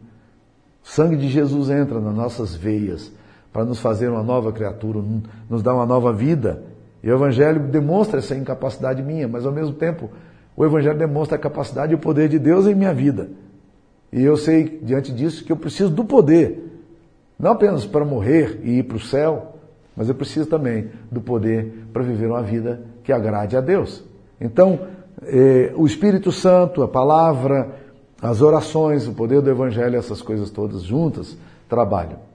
O 0.85 0.89
sangue 0.89 1.17
de 1.17 1.29
Jesus 1.29 1.71
entra 1.71 1.99
nas 1.99 2.15
nossas 2.15 2.55
veias 2.55 3.11
para 3.53 3.65
nos 3.65 3.81
fazer 3.81 4.09
uma 4.09 4.23
nova 4.23 4.53
criatura, 4.53 5.03
nos 5.49 5.63
dar 5.63 5.75
uma 5.75 5.87
nova 5.87 6.13
vida. 6.13 6.63
E 7.03 7.11
o 7.11 7.15
Evangelho 7.15 7.61
demonstra 7.69 8.19
essa 8.19 8.35
incapacidade 8.35 9.03
minha, 9.03 9.29
mas 9.29 9.47
ao 9.47 9.53
mesmo 9.53 9.73
tempo 9.75 10.11
o 10.57 10.65
Evangelho 10.65 10.99
demonstra 10.99 11.37
a 11.37 11.41
capacidade 11.41 11.93
e 11.93 11.95
o 11.95 11.99
poder 11.99 12.29
de 12.29 12.39
Deus 12.39 12.67
em 12.67 12.75
minha 12.75 12.93
vida. 12.93 13.31
E 14.13 14.23
eu 14.23 14.37
sei, 14.37 14.81
diante 14.83 15.13
disso, 15.13 15.45
que 15.45 15.53
eu 15.53 15.57
preciso 15.57 15.91
do 15.91 16.05
poder, 16.05 16.65
não 17.39 17.53
apenas 17.53 17.87
para 17.87 18.05
morrer 18.05 18.61
e 18.65 18.79
ir 18.79 18.83
para 18.83 18.97
o 18.97 19.01
céu, 19.01 19.55
mas 19.97 20.09
eu 20.09 20.15
preciso 20.15 20.49
também 20.49 20.91
do 21.11 21.21
poder 21.21 21.87
para 21.93 22.03
viver 22.03 22.27
uma 22.27 22.43
vida 22.43 22.81
que 23.05 23.13
agrade 23.13 23.57
a 23.57 23.61
Deus. 23.61 24.03
Então, 24.41 24.81
eh, 25.23 25.73
o 25.77 25.87
Espírito 25.87 26.33
Santo, 26.33 26.83
a 26.83 26.89
palavra, 26.89 27.77
as 28.21 28.43
orações, 28.43 29.07
o 29.07 29.13
poder 29.13 29.41
do 29.41 29.51
Evangelho, 29.51 29.97
essas 29.97 30.23
coisas 30.23 30.51
todas 30.51 30.83
juntas 30.83 31.37
trabalham. 31.69 32.28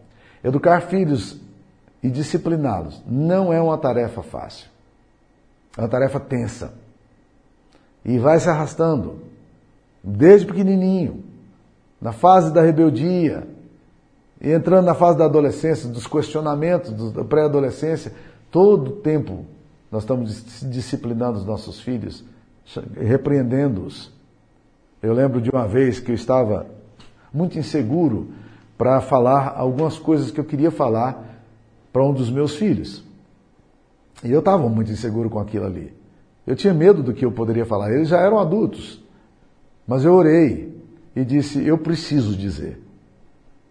Educar 0.43 0.81
filhos 0.81 1.39
e 2.01 2.09
discipliná-los 2.09 3.01
não 3.07 3.53
é 3.53 3.61
uma 3.61 3.77
tarefa 3.77 4.21
fácil. 4.21 4.67
É 5.77 5.81
uma 5.81 5.87
tarefa 5.87 6.19
tensa. 6.19 6.73
E 8.03 8.19
vai 8.19 8.37
se 8.39 8.49
arrastando, 8.49 9.21
desde 10.03 10.45
pequenininho, 10.45 11.23
na 12.01 12.11
fase 12.11 12.51
da 12.51 12.61
rebeldia, 12.61 13.47
e 14.41 14.51
entrando 14.51 14.85
na 14.85 14.93
fase 14.93 15.17
da 15.17 15.23
adolescência, 15.23 15.87
dos 15.87 16.05
questionamentos, 16.05 17.13
da 17.13 17.23
pré-adolescência, 17.23 18.11
todo 18.51 18.91
tempo 18.97 19.45
nós 19.89 20.03
estamos 20.03 20.43
disciplinando 20.63 21.37
os 21.37 21.45
nossos 21.45 21.79
filhos, 21.79 22.25
repreendendo-os. 22.99 24.11
Eu 25.01 25.13
lembro 25.13 25.39
de 25.39 25.49
uma 25.49 25.65
vez 25.65 25.99
que 25.99 26.11
eu 26.11 26.15
estava 26.15 26.65
muito 27.33 27.57
inseguro 27.57 28.33
para 28.77 29.01
falar 29.01 29.53
algumas 29.55 29.97
coisas 29.97 30.31
que 30.31 30.39
eu 30.39 30.45
queria 30.45 30.71
falar 30.71 31.41
para 31.91 32.03
um 32.03 32.13
dos 32.13 32.29
meus 32.29 32.55
filhos. 32.55 33.03
E 34.23 34.31
eu 34.31 34.39
estava 34.39 34.67
muito 34.69 34.91
inseguro 34.91 35.29
com 35.29 35.39
aquilo 35.39 35.65
ali. 35.65 35.93
Eu 36.45 36.55
tinha 36.55 36.73
medo 36.73 37.03
do 37.03 37.13
que 37.13 37.25
eu 37.25 37.31
poderia 37.31 37.65
falar. 37.65 37.91
Eles 37.91 38.09
já 38.09 38.19
eram 38.19 38.39
adultos. 38.39 39.01
Mas 39.87 40.03
eu 40.03 40.13
orei 40.13 40.81
e 41.15 41.23
disse: 41.23 41.65
Eu 41.65 41.77
preciso 41.77 42.35
dizer. 42.35 42.81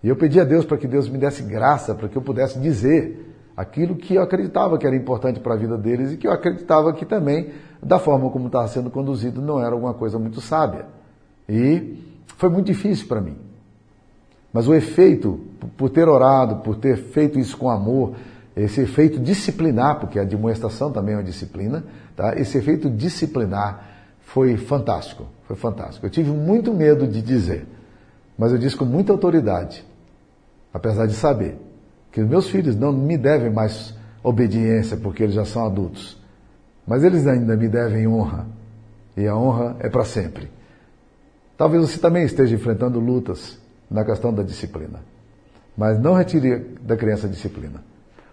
E 0.02 0.08
eu 0.08 0.16
pedi 0.16 0.40
a 0.40 0.44
Deus 0.44 0.64
para 0.64 0.76
que 0.76 0.86
Deus 0.86 1.08
me 1.08 1.18
desse 1.18 1.42
graça 1.42 1.94
para 1.94 2.08
que 2.08 2.16
eu 2.16 2.22
pudesse 2.22 2.58
dizer 2.58 3.34
aquilo 3.56 3.94
que 3.94 4.14
eu 4.14 4.22
acreditava 4.22 4.76
que 4.76 4.86
era 4.86 4.96
importante 4.96 5.38
para 5.38 5.54
a 5.54 5.56
vida 5.56 5.76
deles 5.76 6.12
e 6.12 6.16
que 6.16 6.26
eu 6.26 6.32
acreditava 6.32 6.92
que 6.92 7.06
também, 7.06 7.50
da 7.82 7.98
forma 7.98 8.28
como 8.30 8.46
estava 8.46 8.66
sendo 8.66 8.90
conduzido, 8.90 9.40
não 9.40 9.60
era 9.60 9.74
alguma 9.74 9.94
coisa 9.94 10.18
muito 10.18 10.40
sábia. 10.40 10.86
E 11.48 11.98
foi 12.36 12.48
muito 12.48 12.66
difícil 12.66 13.06
para 13.06 13.20
mim. 13.20 13.36
Mas 14.52 14.68
o 14.68 14.74
efeito, 14.74 15.40
por 15.76 15.88
ter 15.88 16.08
orado, 16.08 16.56
por 16.56 16.76
ter 16.76 16.96
feito 16.96 17.38
isso 17.38 17.56
com 17.56 17.70
amor, 17.70 18.14
esse 18.54 18.82
efeito 18.82 19.18
disciplinar, 19.18 19.98
porque 19.98 20.18
a 20.18 20.24
demonstração 20.24 20.92
também 20.92 21.14
é 21.14 21.16
uma 21.16 21.24
disciplina, 21.24 21.84
tá? 22.14 22.38
esse 22.38 22.58
efeito 22.58 22.90
disciplinar 22.90 23.88
foi 24.20 24.56
fantástico, 24.56 25.26
foi 25.44 25.56
fantástico. 25.56 26.04
Eu 26.04 26.10
tive 26.10 26.30
muito 26.30 26.72
medo 26.72 27.06
de 27.06 27.22
dizer, 27.22 27.66
mas 28.36 28.52
eu 28.52 28.58
disse 28.58 28.76
com 28.76 28.84
muita 28.84 29.12
autoridade, 29.12 29.84
apesar 30.72 31.06
de 31.06 31.14
saber 31.14 31.56
que 32.10 32.20
os 32.20 32.28
meus 32.28 32.48
filhos 32.48 32.76
não 32.76 32.92
me 32.92 33.16
devem 33.16 33.50
mais 33.50 33.94
obediência, 34.22 34.98
porque 34.98 35.22
eles 35.22 35.34
já 35.34 35.46
são 35.46 35.64
adultos, 35.64 36.20
mas 36.86 37.02
eles 37.02 37.26
ainda 37.26 37.56
me 37.56 37.68
devem 37.68 38.06
honra, 38.06 38.46
e 39.16 39.26
a 39.26 39.34
honra 39.34 39.76
é 39.80 39.88
para 39.88 40.04
sempre. 40.04 40.50
Talvez 41.56 41.90
você 41.90 41.98
também 41.98 42.24
esteja 42.24 42.54
enfrentando 42.54 43.00
lutas 43.00 43.61
na 43.92 44.04
questão 44.04 44.32
da 44.32 44.42
disciplina, 44.42 45.00
mas 45.76 45.98
não 46.00 46.14
retire 46.14 46.76
da 46.80 46.96
criança 46.96 47.26
a 47.26 47.30
disciplina 47.30 47.92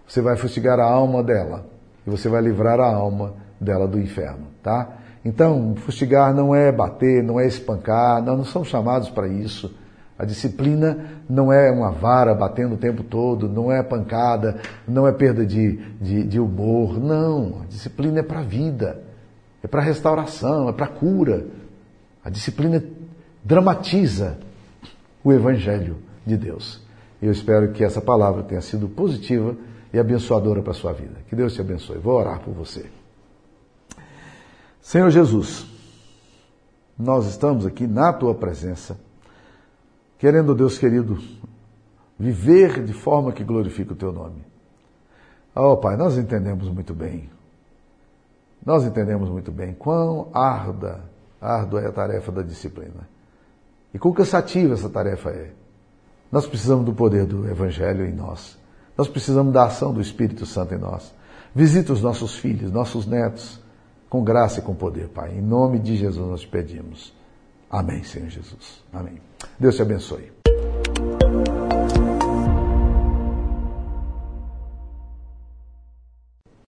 você 0.09 0.21
vai 0.21 0.35
fustigar 0.35 0.79
a 0.79 0.83
alma 0.83 1.21
dela 1.21 1.67
e 2.05 2.09
você 2.09 2.27
vai 2.27 2.41
livrar 2.41 2.79
a 2.79 2.91
alma 2.91 3.35
dela 3.61 3.87
do 3.87 3.99
inferno, 3.99 4.47
tá? 4.63 4.97
Então, 5.23 5.75
fustigar 5.75 6.33
não 6.33 6.55
é 6.55 6.71
bater, 6.71 7.21
não 7.23 7.39
é 7.39 7.45
espancar, 7.45 8.23
não, 8.23 8.37
não 8.37 8.45
somos 8.45 8.69
chamados 8.69 9.09
para 9.09 9.27
isso. 9.27 9.71
A 10.17 10.25
disciplina 10.25 11.05
não 11.29 11.53
é 11.53 11.69
uma 11.69 11.91
vara 11.91 12.33
batendo 12.33 12.73
o 12.73 12.77
tempo 12.77 13.03
todo, 13.03 13.47
não 13.47 13.71
é 13.71 13.83
pancada, 13.83 14.57
não 14.87 15.07
é 15.07 15.11
perda 15.11 15.45
de, 15.45 15.77
de, 16.01 16.23
de 16.23 16.39
humor. 16.39 16.99
Não, 16.99 17.61
a 17.61 17.65
disciplina 17.65 18.19
é 18.19 18.23
para 18.23 18.39
a 18.39 18.43
vida, 18.43 19.01
é 19.61 19.67
para 19.67 19.81
restauração, 19.81 20.69
é 20.69 20.73
para 20.73 20.87
cura. 20.87 21.45
A 22.23 22.29
disciplina 22.29 22.83
dramatiza 23.43 24.37
o 25.29 25.33
Evangelho 25.33 25.97
de 26.25 26.35
Deus. 26.35 26.81
Eu 27.21 27.31
espero 27.31 27.71
que 27.71 27.83
essa 27.83 28.01
palavra 28.01 28.43
tenha 28.43 28.61
sido 28.61 28.87
positiva 28.87 29.55
e 29.93 29.99
abençoadora 29.99 30.61
para 30.61 30.71
a 30.71 30.75
sua 30.75 30.93
vida. 30.93 31.15
Que 31.27 31.35
Deus 31.35 31.53
te 31.53 31.61
abençoe. 31.61 31.97
Vou 31.97 32.15
orar 32.15 32.39
por 32.39 32.53
você. 32.53 32.89
Senhor 34.81 35.09
Jesus, 35.09 35.67
nós 36.97 37.27
estamos 37.27 37.65
aqui 37.65 37.85
na 37.85 38.11
tua 38.11 38.33
presença, 38.33 38.99
querendo, 40.17 40.55
Deus 40.55 40.77
querido, 40.77 41.19
viver 42.17 42.83
de 42.83 42.93
forma 42.93 43.31
que 43.31 43.43
glorifique 43.43 43.93
o 43.93 43.95
teu 43.95 44.11
nome. 44.11 44.43
Oh, 45.53 45.77
Pai, 45.77 45.95
nós 45.95 46.17
entendemos 46.17 46.69
muito 46.69 46.93
bem. 46.93 47.29
Nós 48.65 48.83
entendemos 48.83 49.29
muito 49.29 49.51
bem 49.51 49.73
quão 49.73 50.29
árdua, 50.33 51.01
árdua 51.39 51.81
é 51.81 51.87
a 51.87 51.91
tarefa 51.91 52.31
da 52.31 52.41
disciplina. 52.41 53.18
E 53.93 53.99
quão 53.99 54.13
cansativa 54.13 54.73
essa 54.73 54.89
tarefa 54.89 55.29
é. 55.29 55.51
Nós 56.31 56.45
precisamos 56.45 56.85
do 56.85 56.93
poder 56.93 57.25
do 57.25 57.49
Evangelho 57.49 58.05
em 58.05 58.13
nós. 58.13 58.57
Nós 58.97 59.07
precisamos 59.07 59.53
da 59.53 59.65
ação 59.65 59.93
do 59.93 60.01
Espírito 60.01 60.45
Santo 60.45 60.73
em 60.73 60.77
nós. 60.77 61.13
Visita 61.55 61.93
os 61.93 62.01
nossos 62.01 62.35
filhos, 62.35 62.71
nossos 62.71 63.05
netos, 63.05 63.59
com 64.09 64.23
graça 64.23 64.59
e 64.59 64.61
com 64.61 64.75
poder, 64.75 65.07
Pai. 65.09 65.37
Em 65.37 65.41
nome 65.41 65.79
de 65.79 65.95
Jesus 65.95 66.27
nós 66.27 66.41
te 66.41 66.47
pedimos. 66.47 67.13
Amém, 67.69 68.03
Senhor 68.03 68.29
Jesus. 68.29 68.83
Amém. 68.91 69.21
Deus 69.59 69.75
te 69.75 69.81
abençoe. 69.81 70.38